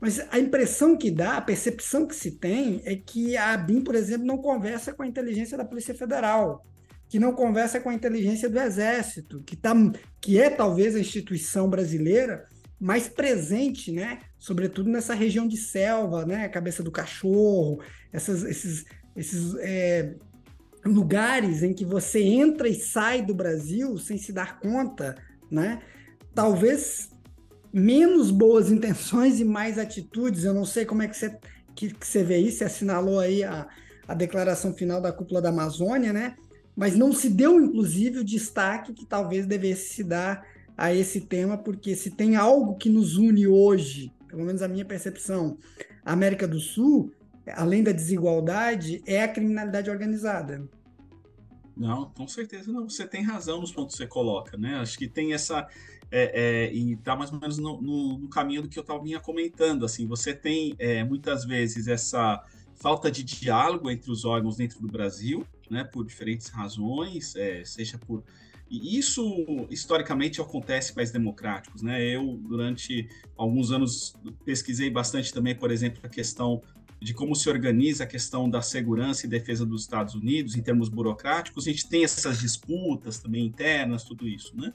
Mas 0.00 0.20
a 0.30 0.38
impressão 0.38 0.96
que 0.96 1.10
dá, 1.10 1.36
a 1.36 1.40
percepção 1.40 2.06
que 2.06 2.14
se 2.14 2.32
tem, 2.32 2.80
é 2.84 2.94
que 2.94 3.36
a 3.36 3.52
ABIN, 3.52 3.82
por 3.82 3.94
exemplo, 3.94 4.26
não 4.26 4.38
conversa 4.38 4.92
com 4.92 5.02
a 5.02 5.06
inteligência 5.06 5.56
da 5.56 5.64
Polícia 5.64 5.94
Federal, 5.94 6.64
que 7.08 7.18
não 7.18 7.32
conversa 7.32 7.80
com 7.80 7.88
a 7.88 7.94
inteligência 7.94 8.48
do 8.48 8.58
Exército, 8.58 9.42
que, 9.44 9.56
tá, 9.56 9.74
que 10.20 10.40
é 10.40 10.50
talvez 10.50 10.94
a 10.94 11.00
instituição 11.00 11.68
brasileira 11.68 12.46
mais 12.80 13.08
presente, 13.08 13.90
né? 13.90 14.20
Sobretudo 14.38 14.88
nessa 14.88 15.14
região 15.14 15.48
de 15.48 15.56
selva, 15.56 16.24
né? 16.24 16.48
Cabeça 16.48 16.82
do 16.82 16.90
cachorro, 16.90 17.80
essas, 18.12 18.44
esses, 18.44 18.84
esses 19.16 19.54
é, 19.56 20.14
lugares 20.84 21.62
em 21.62 21.74
que 21.74 21.84
você 21.84 22.20
entra 22.20 22.68
e 22.68 22.74
sai 22.74 23.22
do 23.22 23.34
Brasil 23.34 23.98
sem 23.98 24.16
se 24.16 24.32
dar 24.32 24.60
conta, 24.60 25.16
né? 25.50 25.80
Talvez 26.34 27.10
menos 27.72 28.30
boas 28.30 28.70
intenções 28.72 29.40
e 29.40 29.44
mais 29.44 29.78
atitudes. 29.78 30.44
Eu 30.44 30.54
não 30.54 30.64
sei 30.64 30.84
como 30.84 31.02
é 31.02 31.08
que 31.08 31.16
você, 31.16 31.36
que, 31.74 31.92
que 31.92 32.06
você 32.06 32.22
vê 32.22 32.38
isso, 32.38 32.58
você 32.58 32.64
assinalou 32.64 33.18
aí 33.18 33.42
a, 33.42 33.66
a 34.06 34.14
declaração 34.14 34.72
final 34.72 35.00
da 35.00 35.12
cúpula 35.12 35.42
da 35.42 35.48
Amazônia, 35.48 36.12
né? 36.12 36.36
Mas 36.76 36.96
não 36.96 37.12
se 37.12 37.28
deu, 37.28 37.60
inclusive, 37.60 38.20
o 38.20 38.24
destaque 38.24 38.92
que 38.92 39.04
talvez 39.04 39.46
devesse 39.46 39.94
se 39.94 40.04
dar 40.04 40.46
a 40.78 40.94
esse 40.94 41.22
tema, 41.22 41.58
porque 41.58 41.96
se 41.96 42.12
tem 42.12 42.36
algo 42.36 42.76
que 42.76 42.88
nos 42.88 43.16
une 43.16 43.48
hoje, 43.48 44.12
pelo 44.28 44.44
menos 44.44 44.62
a 44.62 44.68
minha 44.68 44.84
percepção, 44.84 45.58
a 46.04 46.12
América 46.12 46.46
do 46.46 46.60
Sul, 46.60 47.12
além 47.52 47.82
da 47.82 47.90
desigualdade, 47.90 49.02
é 49.04 49.24
a 49.24 49.28
criminalidade 49.28 49.90
organizada. 49.90 50.68
Não, 51.76 52.10
com 52.10 52.28
certeza 52.28 52.70
não. 52.70 52.88
Você 52.88 53.04
tem 53.06 53.22
razão 53.24 53.60
nos 53.60 53.72
pontos 53.72 53.96
que 53.96 54.02
você 54.02 54.06
coloca, 54.06 54.56
né? 54.56 54.76
Acho 54.76 54.96
que 54.96 55.08
tem 55.08 55.32
essa. 55.32 55.66
É, 56.10 56.66
é, 56.66 56.72
e 56.72 56.94
está 56.94 57.14
mais 57.14 57.32
ou 57.32 57.38
menos 57.38 57.58
no, 57.58 57.82
no, 57.82 58.18
no, 58.18 58.28
caminho 58.28 58.62
do 58.62 58.68
que 58.68 58.78
eu 58.78 58.82
estava 58.82 59.02
vinha 59.02 59.20
comentando. 59.20 59.84
Assim, 59.84 60.06
você 60.06 60.32
tem 60.32 60.74
é, 60.78 61.04
muitas 61.04 61.44
vezes 61.44 61.88
essa 61.88 62.42
falta 62.76 63.10
de 63.10 63.24
diálogo 63.24 63.90
entre 63.90 64.10
os 64.10 64.24
órgãos 64.24 64.56
dentro 64.56 64.80
do 64.80 64.86
Brasil, 64.86 65.44
né? 65.70 65.84
Por 65.84 66.04
diferentes 66.04 66.48
razões, 66.48 67.34
é, 67.36 67.64
seja 67.64 67.98
por 67.98 68.24
e 68.70 68.98
isso, 68.98 69.66
historicamente, 69.70 70.40
acontece 70.40 70.92
em 70.92 70.94
países 70.94 71.12
democráticos. 71.12 71.82
Né? 71.82 72.02
Eu, 72.02 72.38
durante 72.42 73.08
alguns 73.36 73.70
anos, 73.72 74.14
pesquisei 74.44 74.90
bastante 74.90 75.32
também, 75.32 75.54
por 75.54 75.70
exemplo, 75.70 76.00
a 76.02 76.08
questão 76.08 76.62
de 77.00 77.14
como 77.14 77.34
se 77.34 77.48
organiza 77.48 78.04
a 78.04 78.06
questão 78.06 78.50
da 78.50 78.60
segurança 78.60 79.24
e 79.24 79.28
defesa 79.28 79.64
dos 79.64 79.82
Estados 79.82 80.14
Unidos 80.14 80.56
em 80.56 80.62
termos 80.62 80.88
burocráticos. 80.88 81.66
A 81.66 81.70
gente 81.70 81.88
tem 81.88 82.04
essas 82.04 82.40
disputas 82.40 83.18
também 83.18 83.46
internas, 83.46 84.04
tudo 84.04 84.28
isso. 84.28 84.54
Né? 84.54 84.74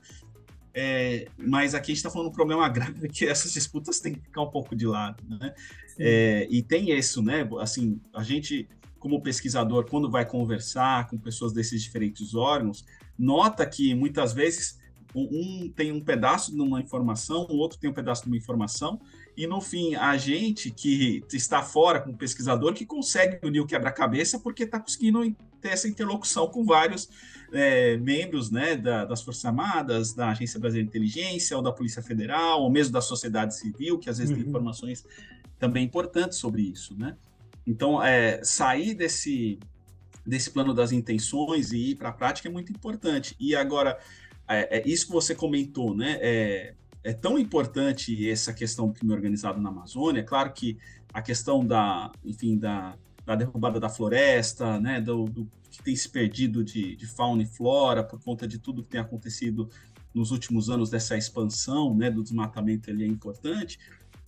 É, 0.74 1.28
mas 1.38 1.76
aqui 1.76 1.92
a 1.92 1.94
gente 1.94 1.98
está 1.98 2.10
falando 2.10 2.30
um 2.30 2.34
problema 2.34 2.68
grave 2.70 3.10
que 3.10 3.26
essas 3.26 3.54
disputas 3.54 4.00
têm 4.00 4.16
que 4.16 4.22
ficar 4.22 4.42
um 4.42 4.50
pouco 4.50 4.76
de 4.76 4.88
lado. 4.88 5.22
Né? 5.28 5.54
É, 6.00 6.48
e 6.50 6.64
tem 6.64 6.98
isso, 6.98 7.22
né? 7.22 7.48
Assim, 7.60 8.00
a 8.14 8.24
gente 8.24 8.68
como 9.04 9.22
pesquisador, 9.22 9.86
quando 9.90 10.10
vai 10.10 10.26
conversar 10.26 11.10
com 11.10 11.18
pessoas 11.18 11.52
desses 11.52 11.84
diferentes 11.84 12.34
órgãos, 12.34 12.86
nota 13.20 13.66
que 13.66 13.94
muitas 13.94 14.32
vezes 14.32 14.80
um 15.14 15.70
tem 15.76 15.92
um 15.92 16.00
pedaço 16.00 16.56
de 16.56 16.62
uma 16.62 16.80
informação, 16.80 17.46
o 17.50 17.58
outro 17.58 17.78
tem 17.78 17.90
um 17.90 17.94
pedaço 17.94 18.24
de 18.24 18.30
uma 18.30 18.38
informação, 18.38 19.02
e 19.36 19.46
no 19.46 19.60
fim, 19.60 19.94
a 19.96 20.16
gente 20.16 20.72
que 20.72 21.22
está 21.34 21.62
fora 21.62 22.00
como 22.00 22.16
pesquisador 22.16 22.74
que 22.74 22.86
consegue 22.86 23.46
unir 23.46 23.60
o 23.60 23.68
quebra-cabeça 23.68 24.40
porque 24.40 24.64
está 24.64 24.80
conseguindo 24.80 25.36
ter 25.60 25.70
essa 25.70 25.90
interlocução 25.90 26.48
com 26.48 26.64
vários 26.64 27.10
é, 27.52 27.98
membros 27.98 28.50
né, 28.52 28.78
da, 28.78 29.04
das 29.04 29.22
Forças 29.22 29.44
Armadas, 29.44 30.14
da 30.14 30.30
Agência 30.30 30.58
Brasileira 30.58 30.90
de 30.90 30.98
Inteligência, 30.98 31.58
ou 31.58 31.62
da 31.62 31.74
Polícia 31.74 32.02
Federal, 32.02 32.62
ou 32.62 32.70
mesmo 32.72 32.94
da 32.94 33.02
sociedade 33.02 33.54
civil, 33.58 34.00
que 34.00 34.10
às 34.10 34.18
vezes 34.18 34.32
uhum. 34.32 34.42
tem 34.42 34.50
informações 34.50 35.06
também 35.60 35.84
importantes 35.84 36.38
sobre 36.38 36.62
isso, 36.62 36.98
né? 36.98 37.18
Então, 37.66 38.04
é, 38.04 38.44
sair 38.44 38.94
desse, 38.94 39.60
desse 40.26 40.52
plano 40.52 40.74
das 40.74 40.92
intenções 40.92 41.72
e 41.72 41.92
ir 41.92 41.96
para 41.96 42.10
a 42.10 42.14
prática 42.14 42.48
é 42.48 42.52
muito 42.52 42.72
importante. 42.72 43.36
E 43.40 43.56
agora, 43.56 43.98
é, 44.48 44.80
é, 44.80 44.88
isso 44.88 45.08
que 45.08 45.12
você 45.12 45.34
comentou, 45.34 45.96
né? 45.96 46.18
É, 46.22 46.74
é 47.04 47.14
tão 47.14 47.38
importante 47.38 48.30
essa 48.30 48.54
questão 48.54 48.88
do 48.88 48.94
crime 48.94 49.14
organizado 49.14 49.60
na 49.62 49.70
Amazônia. 49.70 50.22
É 50.22 50.24
claro 50.24 50.52
que 50.54 50.78
a 51.14 51.22
questão 51.22 51.66
da, 51.66 52.12
enfim, 52.24 52.58
da, 52.58 52.96
da 53.26 53.36
derrubada 53.36 53.80
da 53.80 53.90
floresta, 53.90 54.80
né? 54.80 55.00
Do, 55.02 55.26
do 55.26 55.48
que 55.70 55.82
tem 55.82 55.96
se 55.96 56.08
perdido 56.08 56.64
de, 56.64 56.96
de 56.96 57.08
fauna 57.08 57.42
e 57.42 57.48
flora 57.48 58.04
por 58.04 58.22
conta 58.22 58.48
de 58.48 58.60
tudo 58.60 58.84
que 58.84 58.90
tem 58.90 59.02
acontecido 59.02 59.70
nos 60.14 60.30
últimos 60.30 60.70
anos 60.70 60.90
dessa 60.90 61.18
expansão, 61.18 61.96
né? 61.96 62.12
Do 62.12 62.22
desmatamento 62.22 62.90
ele 62.90 63.04
é 63.04 63.08
importante 63.08 63.80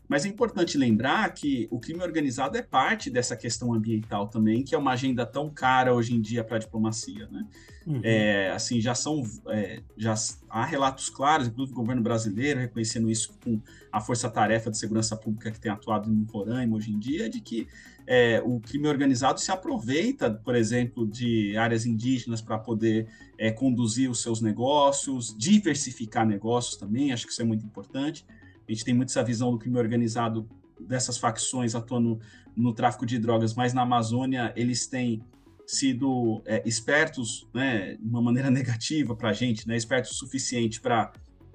mas 0.07 0.25
é 0.25 0.27
importante 0.29 0.77
lembrar 0.77 1.33
que 1.33 1.67
o 1.71 1.79
crime 1.79 2.01
organizado 2.01 2.57
é 2.57 2.61
parte 2.61 3.09
dessa 3.09 3.35
questão 3.35 3.73
ambiental 3.73 4.27
também, 4.27 4.63
que 4.63 4.75
é 4.75 4.77
uma 4.77 4.91
agenda 4.91 5.25
tão 5.25 5.49
cara 5.49 5.93
hoje 5.93 6.13
em 6.13 6.21
dia 6.21 6.43
para 6.43 6.57
a 6.57 6.59
diplomacia, 6.59 7.27
né? 7.31 7.45
Uhum. 7.85 8.01
É, 8.03 8.49
assim, 8.51 8.81
já 8.81 8.95
são, 8.95 9.23
é, 9.49 9.81
já 9.95 10.15
há 10.49 10.65
relatos 10.65 11.07
claros, 11.09 11.47
inclusive 11.47 11.73
do 11.73 11.79
governo 11.79 12.01
brasileiro 12.01 12.59
reconhecendo 12.59 13.11
isso 13.11 13.37
com 13.43 13.59
a 13.91 14.01
força-tarefa 14.01 14.71
de 14.71 14.77
segurança 14.77 15.15
pública 15.15 15.51
que 15.51 15.59
tem 15.59 15.71
atuado 15.71 16.11
em 16.11 16.23
Roraima 16.23 16.75
hoje 16.75 16.91
em 16.91 16.97
dia, 16.97 17.29
de 17.29 17.39
que 17.41 17.67
é, 18.07 18.41
o 18.43 18.59
crime 18.59 18.87
organizado 18.87 19.39
se 19.39 19.51
aproveita, 19.51 20.31
por 20.31 20.55
exemplo, 20.55 21.07
de 21.07 21.55
áreas 21.57 21.85
indígenas 21.85 22.41
para 22.41 22.57
poder 22.57 23.07
é, 23.37 23.51
conduzir 23.51 24.09
os 24.09 24.21
seus 24.21 24.41
negócios, 24.41 25.35
diversificar 25.37 26.25
negócios 26.25 26.77
também, 26.77 27.11
acho 27.11 27.25
que 27.25 27.31
isso 27.31 27.41
é 27.41 27.45
muito 27.45 27.65
importante. 27.65 28.25
A 28.67 28.71
gente 28.71 28.84
tem 28.84 28.93
muito 28.93 29.10
essa 29.10 29.23
visão 29.23 29.51
do 29.51 29.58
crime 29.58 29.78
organizado 29.78 30.47
dessas 30.80 31.17
facções 31.17 31.75
atuando 31.75 32.19
no 32.56 32.73
tráfico 32.73 33.06
de 33.06 33.19
drogas, 33.19 33.54
mas 33.54 33.73
na 33.73 33.82
Amazônia 33.82 34.54
eles 34.56 34.88
têm 34.88 35.21
sido 35.65 36.41
é, 36.45 36.62
espertos, 36.65 37.47
né, 37.54 37.95
de 37.95 38.08
uma 38.08 38.21
maneira 38.21 38.49
negativa 38.51 39.15
para 39.15 39.30
a 39.30 39.34
gente, 39.34 39.67
né, 39.67 39.75
espertos 39.75 40.12
o 40.12 40.15
suficiente 40.15 40.80
para 40.80 41.12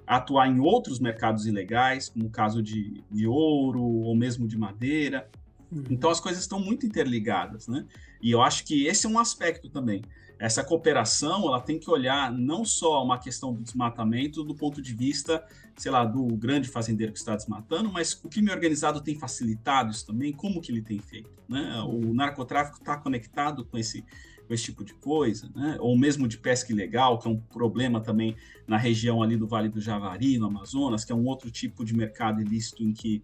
atuar 0.07 0.49
em 0.49 0.59
outros 0.59 0.99
mercados 0.99 1.47
ilegais, 1.47 2.09
como 2.09 2.27
o 2.27 2.31
caso 2.31 2.63
de, 2.63 3.05
de 3.11 3.27
ouro 3.27 3.83
ou 3.83 4.15
mesmo 4.17 4.49
de 4.49 4.59
madeira. 4.59 5.31
Uhum. 5.71 5.85
Então 5.89 6.11
as 6.11 6.19
coisas 6.19 6.43
estão 6.43 6.59
muito 6.59 6.85
interligadas, 6.85 7.69
né? 7.69 7.87
E 8.21 8.33
eu 8.33 8.43
acho 8.43 8.65
que 8.65 8.87
esse 8.87 9.07
é 9.07 9.09
um 9.09 9.21
aspecto 9.21 9.71
também 9.71 10.03
essa 10.41 10.65
cooperação 10.65 11.47
ela 11.47 11.61
tem 11.61 11.79
que 11.79 11.91
olhar 11.91 12.33
não 12.33 12.65
só 12.65 13.05
uma 13.05 13.19
questão 13.19 13.53
do 13.53 13.63
desmatamento 13.63 14.43
do 14.43 14.55
ponto 14.55 14.81
de 14.81 14.95
vista, 14.95 15.45
sei 15.77 15.93
lá, 15.93 16.03
do 16.03 16.27
grande 16.29 16.67
fazendeiro 16.67 17.13
que 17.13 17.19
está 17.19 17.37
desmatando, 17.37 17.93
mas 17.93 18.15
o 18.25 18.29
crime 18.29 18.51
organizado 18.51 19.03
tem 19.03 19.15
facilitado 19.15 19.91
isso 19.91 20.07
também, 20.07 20.33
como 20.33 20.63
que 20.63 20.73
ele 20.73 20.81
tem 20.81 20.99
feito, 20.99 21.31
né? 21.47 21.83
O 21.87 22.15
narcotráfico 22.15 22.79
está 22.79 22.97
conectado 22.97 23.67
com 23.67 23.77
esse, 23.77 24.03
com 24.49 24.55
esse 24.55 24.65
tipo 24.65 24.83
de 24.83 24.95
coisa, 24.95 25.51
né? 25.55 25.77
Ou 25.79 25.97
mesmo 25.99 26.27
de 26.27 26.39
pesca 26.39 26.73
ilegal, 26.73 27.19
que 27.19 27.29
é 27.29 27.31
um 27.31 27.39
problema 27.39 28.01
também 28.01 28.35
na 28.67 28.79
região 28.79 29.23
ali 29.23 29.37
do 29.37 29.47
Vale 29.47 29.69
do 29.69 29.81
Javari, 29.81 30.39
no 30.39 30.47
Amazonas, 30.47 31.05
que 31.05 31.13
é 31.13 31.15
um 31.15 31.27
outro 31.27 31.51
tipo 31.51 31.85
de 31.85 31.95
mercado 31.95 32.41
ilícito 32.41 32.83
em 32.83 32.95
que 32.95 33.23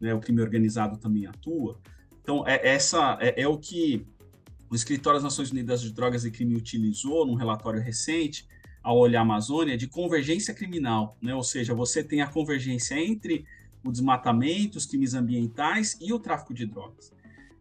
né, 0.00 0.12
o 0.12 0.18
crime 0.18 0.42
organizado 0.42 0.96
também 0.96 1.26
atua. 1.26 1.78
Então, 2.20 2.44
é, 2.44 2.68
essa 2.68 3.16
é, 3.20 3.42
é 3.42 3.46
o 3.46 3.56
que 3.56 4.04
o 4.70 4.74
Escritório 4.74 5.18
das 5.18 5.24
Nações 5.24 5.50
Unidas 5.50 5.80
de 5.80 5.92
Drogas 5.92 6.24
e 6.24 6.30
Crime 6.30 6.56
utilizou 6.56 7.26
num 7.26 7.34
relatório 7.34 7.80
recente, 7.80 8.46
ao 8.82 8.98
olhar 8.98 9.18
a 9.18 9.22
Amazônia, 9.22 9.76
de 9.76 9.88
convergência 9.88 10.54
criminal, 10.54 11.16
né? 11.20 11.34
ou 11.34 11.42
seja, 11.42 11.74
você 11.74 12.04
tem 12.04 12.22
a 12.22 12.26
convergência 12.28 12.94
entre 12.94 13.44
o 13.82 13.90
desmatamento, 13.90 14.78
os 14.78 14.86
crimes 14.86 15.12
ambientais 15.12 15.96
e 16.00 16.12
o 16.12 16.20
tráfico 16.20 16.54
de 16.54 16.66
drogas. 16.66 17.12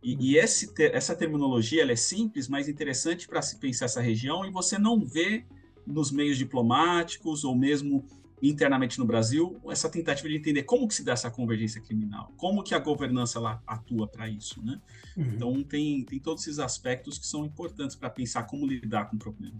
E, 0.04 0.16
e 0.20 0.38
esse, 0.38 0.72
essa 0.78 1.16
terminologia 1.16 1.82
ela 1.82 1.92
é 1.92 1.96
simples, 1.96 2.48
mas 2.48 2.70
interessante 2.70 3.28
para 3.28 3.42
se 3.42 3.58
pensar 3.58 3.86
essa 3.86 4.02
região, 4.02 4.46
e 4.46 4.52
você 4.52 4.78
não 4.78 5.04
vê 5.04 5.44
nos 5.86 6.12
meios 6.12 6.38
diplomáticos 6.38 7.44
ou 7.44 7.56
mesmo 7.56 8.06
internamente 8.42 9.00
no 9.00 9.06
Brasil 9.06 9.60
essa 9.70 9.90
tentativa 9.90 10.28
de 10.28 10.36
entender 10.36 10.64
como 10.64 10.88
que 10.88 10.94
se 10.94 11.04
dá 11.04 11.14
essa 11.14 11.32
convergência 11.32 11.82
criminal, 11.82 12.34
como 12.38 12.64
que 12.64 12.76
a 12.76 12.80
governança 12.80 13.40
lá 13.40 13.62
atua 13.66 14.08
para 14.08 14.30
isso, 14.30 14.64
né? 14.64 14.80
Uhum. 15.16 15.24
Então 15.36 15.64
tem, 15.64 16.04
tem 16.04 16.20
todos 16.20 16.44
esses 16.44 16.60
aspectos 16.60 17.18
que 17.18 17.26
são 17.26 17.46
importantes 17.46 17.96
para 17.96 18.10
pensar 18.10 18.44
como 18.44 18.66
lidar 18.66 19.10
com 19.10 19.16
o 19.16 19.20
problema. 19.20 19.56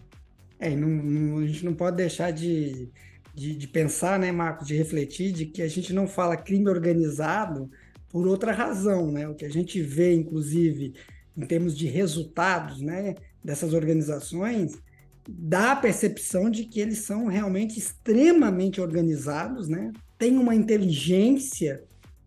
É, 0.60 0.76
não, 0.76 0.90
não, 0.90 1.38
a 1.40 1.48
gente 1.48 1.66
não 1.66 1.74
pode 1.74 1.98
deixar 1.98 2.32
de, 2.32 2.90
de, 3.34 3.56
de, 3.56 3.68
pensar, 3.68 4.20
né, 4.20 4.32
Marcos, 4.32 4.68
de 4.68 4.76
refletir 4.76 5.32
de 5.32 5.46
que 5.46 5.62
a 5.62 5.68
gente 5.68 5.94
não 5.94 6.08
fala 6.08 6.38
crime 6.38 6.70
organizado 6.70 7.70
por 8.10 8.28
outra 8.28 8.54
razão, 8.54 9.12
né? 9.12 9.28
O 9.28 9.36
que 9.36 9.46
a 9.46 9.50
gente 9.50 9.82
vê, 9.82 10.14
inclusive, 10.14 10.94
em 11.36 11.46
termos 11.46 11.78
de 11.78 11.88
resultados, 11.88 12.80
né, 12.80 13.16
dessas 13.44 13.74
organizações 13.74 14.82
dá 15.28 15.72
a 15.72 15.76
percepção 15.76 16.50
de 16.50 16.66
que 16.66 16.80
eles 16.80 17.00
são 17.00 17.26
realmente 17.26 17.80
extremamente 17.80 18.80
organizados, 18.80 19.68
né? 19.68 19.92
Tem 20.18 20.38
uma 20.38 20.56
inteligência 20.56 21.84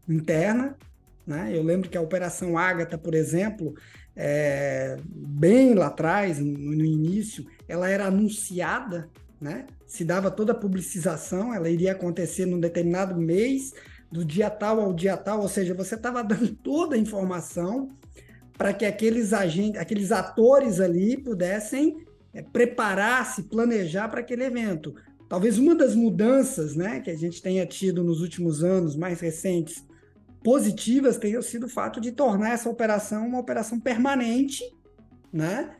interna, 0.09 0.77
né? 1.27 1.51
Eu 1.55 1.63
lembro 1.63 1.89
que 1.89 1.97
a 1.97 2.03
Operação 2.03 2.59
Ágata, 2.59 2.99
por 2.99 3.15
exemplo, 3.15 3.75
é, 4.17 4.97
bem 5.07 5.75
lá 5.75 5.87
atrás, 5.87 6.39
no, 6.39 6.47
no, 6.47 6.85
início, 6.85 7.47
ela 7.69 7.89
era 7.89 8.07
anunciada, 8.07 9.09
né? 9.41 9.67
Se 9.87 10.05
dava 10.05 10.31
toda 10.31 10.53
a 10.53 10.57
publicização, 10.57 11.55
ela 11.55 11.71
iria 11.71 11.93
acontecer 11.93 12.47
num 12.47 12.59
determinado 12.59 13.17
mês, 13.17 13.73
do 14.11 14.25
dia 14.25 14.51
tal 14.51 14.81
ao 14.81 14.93
dia 14.93 15.17
tal, 15.17 15.41
ou 15.41 15.49
seja, 15.49 15.75
você 15.75 15.95
estava 15.95 16.25
dando 16.25 16.55
toda 16.57 16.97
a 16.97 16.99
informação 16.99 17.91
para 18.57 18.73
que 18.73 18.85
aqueles 18.85 19.33
agentes, 19.33 19.81
aqueles 19.81 20.11
atores 20.11 20.81
ali 20.81 21.17
pudessem 21.17 22.08
é, 22.33 22.43
preparar-se, 22.43 23.45
planejar 23.45 24.09
para 24.09 24.21
aquele 24.21 24.45
evento. 24.45 24.95
Talvez 25.29 25.59
uma 25.59 25.75
das 25.75 25.95
mudanças 25.95 26.75
né, 26.75 27.01
que 27.01 27.11
a 27.11 27.17
gente 27.17 27.43
tenha 27.43 27.67
tido 27.67 28.03
nos 28.03 28.21
últimos 28.21 28.65
anos 28.65 28.97
mais 28.97 29.21
recentes, 29.21 29.85
positivas, 30.43 31.19
tenha 31.19 31.41
sido 31.43 31.67
o 31.67 31.69
fato 31.69 32.01
de 32.01 32.13
tornar 32.13 32.53
essa 32.53 32.71
operação 32.71 33.27
uma 33.27 33.41
operação 33.41 33.79
permanente, 33.79 34.63
né? 35.33 35.71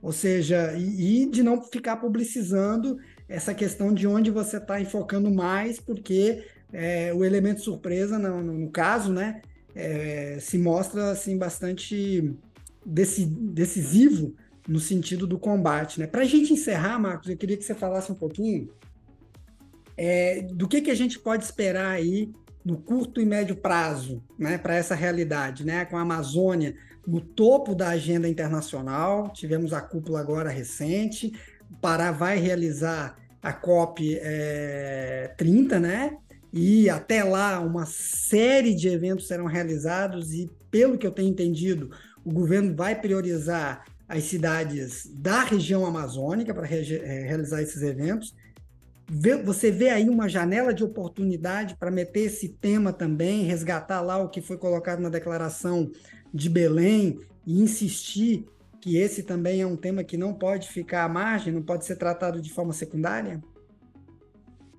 Ou 0.00 0.12
seja, 0.12 0.72
e, 0.76 1.22
e 1.22 1.30
de 1.30 1.42
não 1.42 1.62
ficar 1.62 1.96
publicizando 1.96 2.98
essa 3.28 3.52
questão 3.52 3.92
de 3.92 4.06
onde 4.06 4.30
você 4.30 4.56
está 4.56 4.80
enfocando 4.80 5.30
mais, 5.30 5.78
porque 5.78 6.44
é, 6.72 7.12
o 7.12 7.24
elemento 7.24 7.60
surpresa, 7.60 8.18
no, 8.18 8.42
no, 8.42 8.70
caso, 8.70 9.12
né, 9.12 9.42
é, 9.74 10.38
se 10.40 10.58
mostra 10.58 11.10
assim 11.10 11.36
bastante 11.36 12.34
decisivo 12.84 14.34
no 14.66 14.80
sentido 14.80 15.26
do 15.26 15.38
combate. 15.38 16.00
Né? 16.00 16.06
Para 16.06 16.22
a 16.22 16.26
gente 16.26 16.52
encerrar, 16.52 16.98
Marcos, 16.98 17.28
eu 17.28 17.36
queria 17.36 17.56
que 17.56 17.64
você 17.64 17.74
falasse 17.74 18.10
um 18.10 18.14
pouquinho 18.16 18.68
é, 19.96 20.42
do 20.42 20.66
que, 20.68 20.80
que 20.80 20.90
a 20.90 20.94
gente 20.94 21.18
pode 21.18 21.44
esperar 21.44 21.90
aí 21.90 22.30
no 22.64 22.76
curto 22.76 23.20
e 23.20 23.24
médio 23.24 23.56
prazo 23.56 24.22
né, 24.38 24.58
para 24.58 24.74
essa 24.74 24.94
realidade, 24.94 25.64
né? 25.64 25.84
com 25.84 25.96
a 25.96 26.00
Amazônia 26.00 26.74
no 27.06 27.20
topo 27.20 27.74
da 27.74 27.90
agenda 27.90 28.28
internacional, 28.28 29.30
tivemos 29.32 29.72
a 29.72 29.80
cúpula 29.80 30.18
agora 30.18 30.50
recente, 30.50 31.32
o 31.70 31.76
Pará 31.76 32.10
vai 32.10 32.38
realizar 32.38 33.16
a 33.40 33.52
COP 33.52 34.18
é, 34.20 35.32
30, 35.36 35.78
né? 35.78 36.16
E 36.52 36.90
até 36.90 37.22
lá 37.22 37.60
uma 37.60 37.86
série 37.86 38.74
de 38.74 38.88
eventos 38.88 39.28
serão 39.28 39.44
realizados 39.44 40.32
e, 40.32 40.50
pelo 40.70 40.98
que 40.98 41.06
eu 41.06 41.12
tenho 41.12 41.28
entendido, 41.28 41.90
o 42.24 42.32
governo 42.32 42.74
vai 42.74 43.00
priorizar 43.00 43.84
as 44.08 44.24
cidades 44.24 45.06
da 45.12 45.42
região 45.42 45.84
amazônica 45.84 46.54
para 46.54 46.66
re 46.66 46.96
é, 46.96 47.26
realizar 47.26 47.62
esses 47.62 47.82
eventos. 47.82 48.34
Você 49.44 49.70
vê 49.70 49.90
aí 49.90 50.08
uma 50.08 50.28
janela 50.28 50.74
de 50.74 50.82
oportunidade 50.82 51.76
para 51.76 51.90
meter 51.90 52.24
esse 52.24 52.48
tema 52.48 52.92
também, 52.92 53.44
resgatar 53.44 54.00
lá 54.00 54.18
o 54.18 54.28
que 54.28 54.40
foi 54.40 54.58
colocado 54.58 55.00
na 55.00 55.08
declaração 55.08 55.90
de 56.34 56.48
Belém 56.48 57.20
e 57.46 57.60
insistir 57.60 58.44
que 58.80 58.96
esse 58.96 59.22
também 59.22 59.60
é 59.60 59.66
um 59.66 59.76
tema 59.76 60.04
que 60.04 60.16
não 60.16 60.34
pode 60.34 60.68
ficar 60.68 61.04
à 61.04 61.08
margem, 61.08 61.52
não 61.52 61.62
pode 61.62 61.84
ser 61.84 61.96
tratado 61.96 62.40
de 62.40 62.52
forma 62.52 62.72
secundária? 62.72 63.42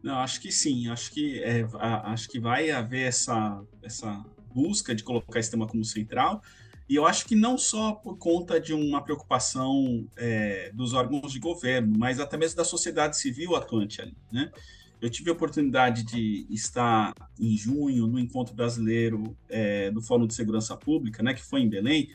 Não, 0.04 0.20
acho 0.20 0.40
que 0.40 0.52
sim, 0.52 0.88
acho 0.88 1.12
que, 1.12 1.42
é, 1.44 1.66
acho 1.80 2.30
que 2.30 2.40
vai 2.40 2.72
haver 2.72 3.08
essa, 3.08 3.62
essa 3.82 4.24
busca 4.54 4.96
de 4.96 5.04
colocar 5.04 5.40
esse 5.40 5.52
tema 5.52 5.68
como 5.68 5.84
central, 5.84 6.42
e 6.90 6.96
eu 6.96 7.06
acho 7.06 7.26
que 7.26 7.36
não 7.36 7.58
só 7.58 7.92
por 7.92 8.18
conta 8.18 8.60
de 8.60 8.74
uma 8.74 9.02
preocupação 9.02 10.08
é, 10.16 10.72
dos 10.74 10.94
órgãos 10.94 11.32
de 11.34 11.40
governo, 11.40 11.94
mas 11.98 12.20
até 12.20 12.38
mesmo 12.38 12.58
da 12.58 12.64
sociedade 12.64 13.18
civil 13.18 13.56
atuante 13.56 14.02
ali, 14.02 14.16
né? 14.32 14.52
Eu 15.00 15.10
tive 15.10 15.30
a 15.30 15.34
oportunidade 15.34 16.04
de 16.04 16.48
estar 16.50 17.14
em 17.40 17.56
junho 17.56 18.08
no 18.08 18.18
encontro 18.18 18.56
brasileiro 18.56 19.38
é, 19.48 19.92
do 19.92 20.02
Fórum 20.02 20.26
de 20.26 20.34
Segurança 20.34 20.76
Pública, 20.76 21.22
né, 21.22 21.36
que 21.36 21.44
foi 21.44 21.62
em 21.62 21.70
Belém, 21.70 22.10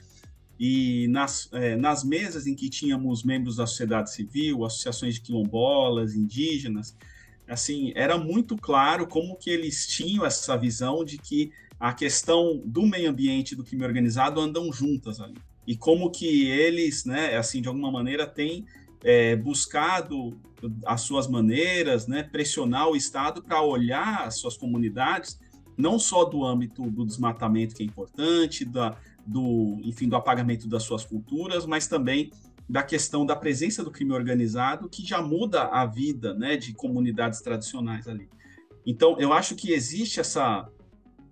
e 0.58 1.06
nas, 1.08 1.48
é, 1.52 1.76
nas 1.76 2.02
mesas 2.02 2.46
em 2.46 2.56
que 2.56 2.68
tínhamos 2.68 3.22
membros 3.22 3.56
da 3.56 3.66
sociedade 3.66 4.12
civil, 4.12 4.64
associações 4.64 5.14
de 5.14 5.20
quilombolas, 5.20 6.16
indígenas, 6.16 6.96
assim, 7.46 7.92
era 7.94 8.18
muito 8.18 8.56
claro 8.56 9.06
como 9.06 9.36
que 9.36 9.50
eles 9.50 9.86
tinham 9.86 10.24
essa 10.24 10.56
visão 10.56 11.04
de 11.04 11.18
que 11.18 11.52
a 11.82 11.92
questão 11.92 12.62
do 12.64 12.86
meio 12.86 13.10
ambiente 13.10 13.52
e 13.52 13.56
do 13.56 13.64
crime 13.64 13.84
organizado 13.84 14.40
andam 14.40 14.72
juntas 14.72 15.20
ali. 15.20 15.34
E 15.66 15.76
como 15.76 16.12
que 16.12 16.46
eles, 16.46 17.04
né, 17.04 17.36
assim, 17.36 17.60
de 17.60 17.66
alguma 17.66 17.90
maneira, 17.90 18.24
têm 18.24 18.64
é, 19.02 19.34
buscado 19.34 20.40
as 20.86 21.00
suas 21.00 21.26
maneiras, 21.26 22.06
né, 22.06 22.22
pressionar 22.22 22.88
o 22.88 22.94
Estado 22.94 23.42
para 23.42 23.60
olhar 23.60 24.24
as 24.24 24.38
suas 24.38 24.56
comunidades, 24.56 25.40
não 25.76 25.98
só 25.98 26.24
do 26.24 26.44
âmbito 26.44 26.88
do 26.88 27.04
desmatamento, 27.04 27.74
que 27.74 27.82
é 27.82 27.86
importante, 27.86 28.64
da, 28.64 28.96
do, 29.26 29.80
enfim, 29.82 30.08
do 30.08 30.14
apagamento 30.14 30.68
das 30.68 30.84
suas 30.84 31.04
culturas, 31.04 31.66
mas 31.66 31.88
também 31.88 32.30
da 32.68 32.84
questão 32.84 33.26
da 33.26 33.34
presença 33.34 33.82
do 33.82 33.90
crime 33.90 34.12
organizado, 34.12 34.88
que 34.88 35.04
já 35.04 35.20
muda 35.20 35.64
a 35.64 35.84
vida 35.84 36.32
né, 36.32 36.56
de 36.56 36.72
comunidades 36.74 37.40
tradicionais 37.40 38.06
ali. 38.06 38.28
Então, 38.86 39.18
eu 39.18 39.32
acho 39.32 39.56
que 39.56 39.72
existe 39.72 40.20
essa. 40.20 40.68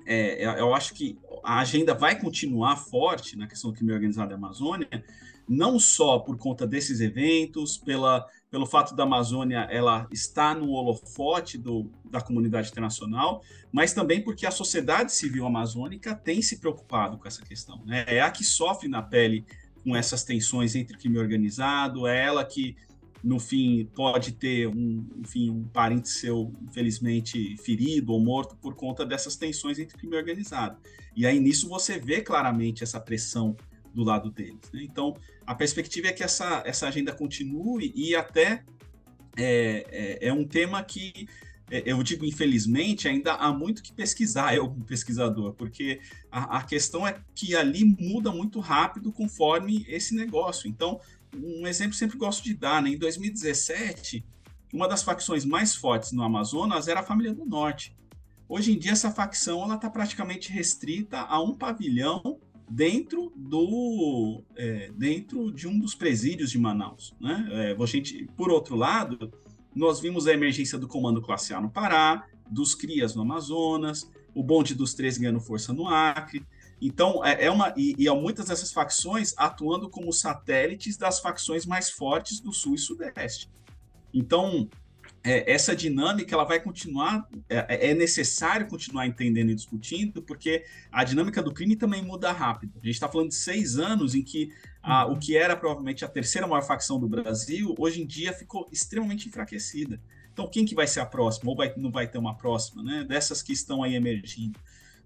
É, 0.07 0.61
eu 0.61 0.75
acho 0.75 0.95
que 0.95 1.19
a 1.45 1.61
agenda 1.61 1.95
vai 1.95 2.19
continuar 2.19 2.77
forte 2.77 3.37
na 3.37 3.47
questão 3.47 3.71
do 3.71 3.77
crime 3.77 3.93
organizado 3.93 4.31
da 4.31 4.37
Amazônia, 4.37 5.05
não 5.49 5.79
só 5.79 6.19
por 6.19 6.37
conta 6.39 6.67
desses 6.67 7.01
eventos, 7.01 7.77
pela, 7.77 8.27
pelo 8.51 8.67
fato 8.67 8.95
da 8.95 9.03
Amazônia 9.03 9.67
ela 9.71 10.07
estar 10.13 10.55
no 10.55 10.71
holofote 10.71 11.59
do, 11.59 11.91
da 12.05 12.21
comunidade 12.21 12.71
internacional, 12.71 13.43
mas 13.73 13.93
também 13.93 14.23
porque 14.23 14.47
a 14.47 14.51
sociedade 14.51 15.13
civil 15.13 15.47
amazônica 15.47 16.15
tem 16.15 16.41
se 16.41 16.59
preocupado 16.59 17.19
com 17.19 17.27
essa 17.27 17.43
questão. 17.43 17.83
Né? 17.85 18.05
É 18.07 18.21
a 18.21 18.31
que 18.31 18.45
sofre 18.45 18.89
na 18.89 19.03
pele 19.03 19.45
com 19.83 19.97
essas 19.97 20.23
tensões 20.23 20.75
entre 20.77 20.97
crime 20.97 21.19
organizado, 21.19 22.07
é 22.07 22.25
ela 22.25 22.45
que 22.45 22.77
no 23.23 23.39
fim 23.39 23.89
pode 23.95 24.33
ter 24.33 24.67
um, 24.67 25.07
enfim, 25.19 25.51
um 25.51 25.65
parente 25.65 26.09
seu 26.09 26.53
infelizmente 26.63 27.57
ferido 27.59 28.13
ou 28.13 28.21
morto 28.21 28.57
por 28.57 28.75
conta 28.75 29.05
dessas 29.05 29.37
tensões 29.37 29.79
entre 29.79 29.97
crime 29.97 30.17
organizado. 30.17 30.79
E 31.15 31.27
aí 31.27 31.39
nisso 31.39 31.69
você 31.69 31.99
vê 31.99 32.21
claramente 32.21 32.83
essa 32.83 33.01
pressão 33.01 33.57
do 33.95 34.03
lado 34.05 34.31
deles. 34.31 34.71
Né? 34.73 34.83
Então, 34.85 35.17
a 35.47 35.55
perspectiva 35.55 36.09
é 36.09 36.13
que 36.13 36.23
essa, 36.23 36.63
essa 36.65 36.89
agenda 36.89 37.13
continue 37.13 37.93
e 37.95 38.15
até 38.15 38.65
é, 39.37 40.19
é, 40.21 40.29
é 40.29 40.33
um 40.33 40.45
tema 40.45 40.83
que 40.83 41.29
é, 41.71 41.85
eu 41.87 42.03
digo 42.03 42.25
infelizmente, 42.25 43.07
ainda 43.07 43.35
há 43.35 43.53
muito 43.53 43.83
que 43.83 43.93
pesquisar, 43.93 44.55
eu 44.57 44.69
como 44.69 44.85
pesquisador, 44.85 45.55
porque 45.55 46.01
a, 46.31 46.59
a, 46.59 46.63
questão 46.63 47.07
é 47.07 47.21
que 47.35 47.55
ali 47.55 47.85
muda 47.85 48.33
muito 48.33 48.59
rápido 48.61 49.13
conforme 49.13 49.85
esse 49.89 50.15
negócio. 50.15 50.69
Então, 50.69 51.01
um 51.37 51.67
exemplo 51.67 51.95
sempre 51.95 52.17
gosto 52.17 52.45
de 52.45 52.55
dar, 52.55 52.83
né? 52.83 52.91
em 52.91 52.99
2017, 52.99 54.25
uma 54.73 54.89
das 54.89 55.03
facções 55.03 55.45
mais 55.45 55.75
fortes 55.75 56.13
no 56.13 56.23
Amazonas 56.23 56.89
era 56.89 57.01
a 57.01 57.05
família 57.05 57.35
do 57.35 57.45
Norte. 57.45 57.97
Hoje 58.49 58.73
em 58.73 58.79
dia, 58.79 58.93
essa 58.93 59.11
facção 59.11 59.73
está 59.73 59.89
praticamente 59.89 60.53
restrita 60.53 61.21
a 61.21 61.41
um 61.41 61.55
pavilhão 61.55 62.39
dentro 62.69 63.33
do 63.35 64.43
é, 64.57 64.91
dentro 64.97 65.53
de 65.53 65.67
um 65.67 65.79
dos 65.79 65.95
presídios 65.95 66.51
de 66.51 66.59
Manaus. 66.59 67.15
Né? 67.21 67.49
É, 67.79 67.87
gente, 67.87 68.29
por 68.37 68.51
outro 68.51 68.77
lado, 68.77 69.33
nós 69.75 70.01
vimos 70.01 70.27
a 70.27 70.33
emergência 70.33 70.79
do 70.79 70.89
Comando 70.89 71.23
Classe 71.23 71.55
A 71.55 71.61
no 71.61 71.71
Pará, 71.71 72.27
dos 72.49 72.75
CRIAS 72.75 73.15
no 73.15 73.23
Amazonas, 73.23 74.11
o 74.35 74.43
bonde 74.43 74.75
dos 74.75 74.95
três 74.95 75.19
ganhando 75.19 75.41
força 75.41 75.73
no 75.73 75.89
Acre. 75.89 76.45
Então, 76.81 77.25
é, 77.25 77.45
é 77.45 77.51
uma 77.51 77.75
e, 77.77 77.95
e 77.99 78.09
há 78.09 78.15
muitas 78.15 78.47
dessas 78.47 78.73
facções 78.73 79.35
atuando 79.37 79.89
como 79.91 80.13
satélites 80.13 80.97
das 80.97 81.21
facções 81.21 81.67
mais 81.67 81.91
fortes 81.91 82.41
do 82.41 82.53
Sul 82.53 82.75
e 82.75 82.79
Sudeste. 82.79 83.51
Então, 84.13 84.69
é, 85.23 85.53
essa 85.53 85.77
dinâmica 85.77 86.35
ela 86.35 86.45
vai 86.45 86.61
continuar, 86.61 87.29
é, 87.49 87.57
é, 87.69 87.91
é, 87.91 87.95
necessário 87.95 88.67
continuar 88.67 89.07
entendendo 89.07 89.51
e 89.51 89.55
discutindo, 89.55 90.23
porque 90.23 90.65
a 90.91 91.05
dinâmica 91.05 91.43
do 91.43 91.53
crime 91.53 91.77
também 91.77 92.03
muda 92.03 92.33
rápido. 92.33 92.73
A 92.83 92.87
gente 92.87 92.95
está 92.95 93.09
falando 93.09 93.29
de 93.29 93.35
seis 93.35 93.79
anos 93.79 94.15
em 94.15 94.23
que 94.23 94.51
a, 94.83 95.07
o 95.07 95.19
que 95.19 95.37
era 95.37 95.55
provavelmente 95.55 96.05
a 96.05 96.09
terceira 96.09 96.47
maior 96.47 96.63
facção 96.63 96.99
do 96.99 97.07
Brasil, 97.07 97.75
hoje 97.79 98.01
em 98.01 98.07
dia 98.07 98.33
ficou 98.33 98.67
extremamente 98.73 99.29
enfraquecida. 99.29 100.01
Então, 100.33 100.49
quem 100.49 100.65
que 100.65 100.75
vai 100.75 100.87
ser 100.87 101.01
a 101.01 101.07
próxima? 101.07 101.51
Ou 101.51 101.57
vai, 101.57 101.75
não 101.77 101.91
vai 101.91 102.09
ter 102.09 102.17
uma 102.17 102.35
próxima, 102.35 102.83
né? 102.83 103.05
Dessas 103.05 103.43
que 103.43 103.53
estão 103.53 103.83
aí 103.83 103.95
emergindo. 103.95 104.59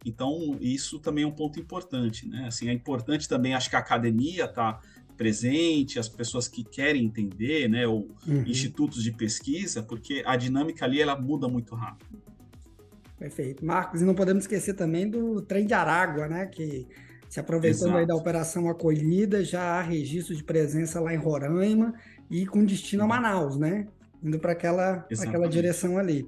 Então, 0.04 0.56
isso 0.60 0.98
também 0.98 1.24
é 1.24 1.26
um 1.26 1.32
ponto 1.32 1.58
importante, 1.58 2.28
né? 2.28 2.46
Assim, 2.46 2.68
é 2.68 2.72
importante 2.72 3.28
também, 3.28 3.54
acho 3.54 3.70
que 3.70 3.76
a 3.76 3.78
academia 3.78 4.44
está 4.44 4.80
presente, 5.16 5.98
as 5.98 6.08
pessoas 6.08 6.48
que 6.48 6.62
querem 6.64 7.04
entender, 7.04 7.68
né, 7.68 7.86
ou 7.86 8.08
uhum. 8.26 8.42
institutos 8.46 9.02
de 9.02 9.12
pesquisa, 9.12 9.82
porque 9.82 10.22
a 10.26 10.36
dinâmica 10.36 10.84
ali 10.84 11.00
ela 11.00 11.18
muda 11.18 11.48
muito 11.48 11.74
rápido. 11.74 12.22
Perfeito. 13.18 13.64
Marcos, 13.64 14.02
e 14.02 14.04
não 14.04 14.14
podemos 14.14 14.44
esquecer 14.44 14.74
também 14.74 15.08
do 15.08 15.40
trem 15.40 15.66
de 15.66 15.72
Aragua, 15.72 16.28
né, 16.28 16.46
que 16.46 16.86
se 17.28 17.40
aproveitando 17.40 17.88
Exato. 17.88 17.98
aí 17.98 18.06
da 18.06 18.14
operação 18.14 18.68
acolhida, 18.68 19.44
já 19.44 19.78
há 19.78 19.82
registro 19.82 20.36
de 20.36 20.44
presença 20.44 21.00
lá 21.00 21.14
em 21.14 21.16
Roraima 21.16 21.94
e 22.30 22.46
com 22.46 22.64
destino 22.64 23.04
a 23.04 23.06
Manaus, 23.06 23.56
né, 23.56 23.86
indo 24.22 24.38
para 24.38 24.52
aquela, 24.52 25.06
aquela 25.20 25.48
direção 25.48 25.96
ali. 25.96 26.26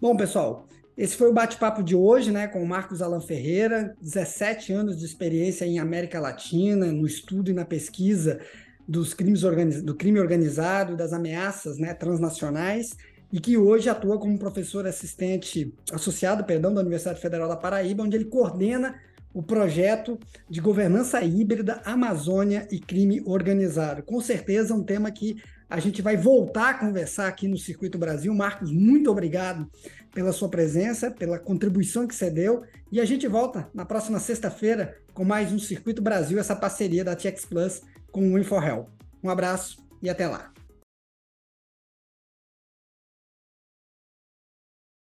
Bom, 0.00 0.16
pessoal, 0.16 0.66
esse 0.96 1.16
foi 1.16 1.30
o 1.30 1.32
bate-papo 1.32 1.82
de 1.82 1.96
hoje, 1.96 2.30
né, 2.30 2.46
com 2.46 2.62
o 2.62 2.68
Marcos 2.68 3.00
Alan 3.00 3.20
Ferreira, 3.20 3.96
17 4.00 4.72
anos 4.72 4.98
de 4.98 5.06
experiência 5.06 5.64
em 5.64 5.78
América 5.78 6.20
Latina, 6.20 6.92
no 6.92 7.06
estudo 7.06 7.50
e 7.50 7.54
na 7.54 7.64
pesquisa 7.64 8.40
dos 8.86 9.14
crimes 9.14 9.42
organiz... 9.42 9.82
do 9.82 9.94
crime 9.94 10.20
organizado, 10.20 10.96
das 10.96 11.12
ameaças 11.12 11.78
né, 11.78 11.94
transnacionais, 11.94 12.94
e 13.32 13.40
que 13.40 13.56
hoje 13.56 13.88
atua 13.88 14.18
como 14.18 14.38
professor 14.38 14.86
assistente 14.86 15.72
associado, 15.90 16.44
perdão, 16.44 16.74
da 16.74 16.82
Universidade 16.82 17.20
Federal 17.20 17.48
da 17.48 17.56
Paraíba, 17.56 18.02
onde 18.02 18.16
ele 18.16 18.26
coordena 18.26 18.94
o 19.32 19.42
projeto 19.42 20.18
de 20.46 20.60
governança 20.60 21.22
híbrida 21.22 21.80
Amazônia 21.86 22.68
e 22.70 22.78
crime 22.78 23.22
organizado. 23.24 24.02
Com 24.02 24.20
certeza 24.20 24.74
um 24.74 24.84
tema 24.84 25.10
que 25.10 25.42
a 25.70 25.80
gente 25.80 26.02
vai 26.02 26.18
voltar 26.18 26.68
a 26.68 26.74
conversar 26.74 27.28
aqui 27.28 27.48
no 27.48 27.56
Circuito 27.56 27.96
Brasil. 27.96 28.34
Marcos, 28.34 28.70
muito 28.70 29.10
obrigado 29.10 29.66
pela 30.12 30.32
sua 30.32 30.48
presença, 30.48 31.10
pela 31.10 31.38
contribuição 31.38 32.06
que 32.06 32.14
você 32.14 32.30
deu. 32.30 32.62
E 32.90 33.00
a 33.00 33.04
gente 33.04 33.26
volta 33.26 33.68
na 33.74 33.84
próxima 33.84 34.18
sexta-feira 34.18 34.96
com 35.14 35.24
mais 35.24 35.52
um 35.52 35.58
Circuito 35.58 36.02
Brasil, 36.02 36.38
essa 36.38 36.56
parceria 36.56 37.04
da 37.04 37.16
TX 37.16 37.44
Plus 37.44 37.82
com 38.10 38.32
o 38.32 38.38
InfoHelp. 38.38 38.88
Um 39.22 39.30
abraço 39.30 39.78
e 40.02 40.08
até 40.08 40.26
lá. 40.26 40.52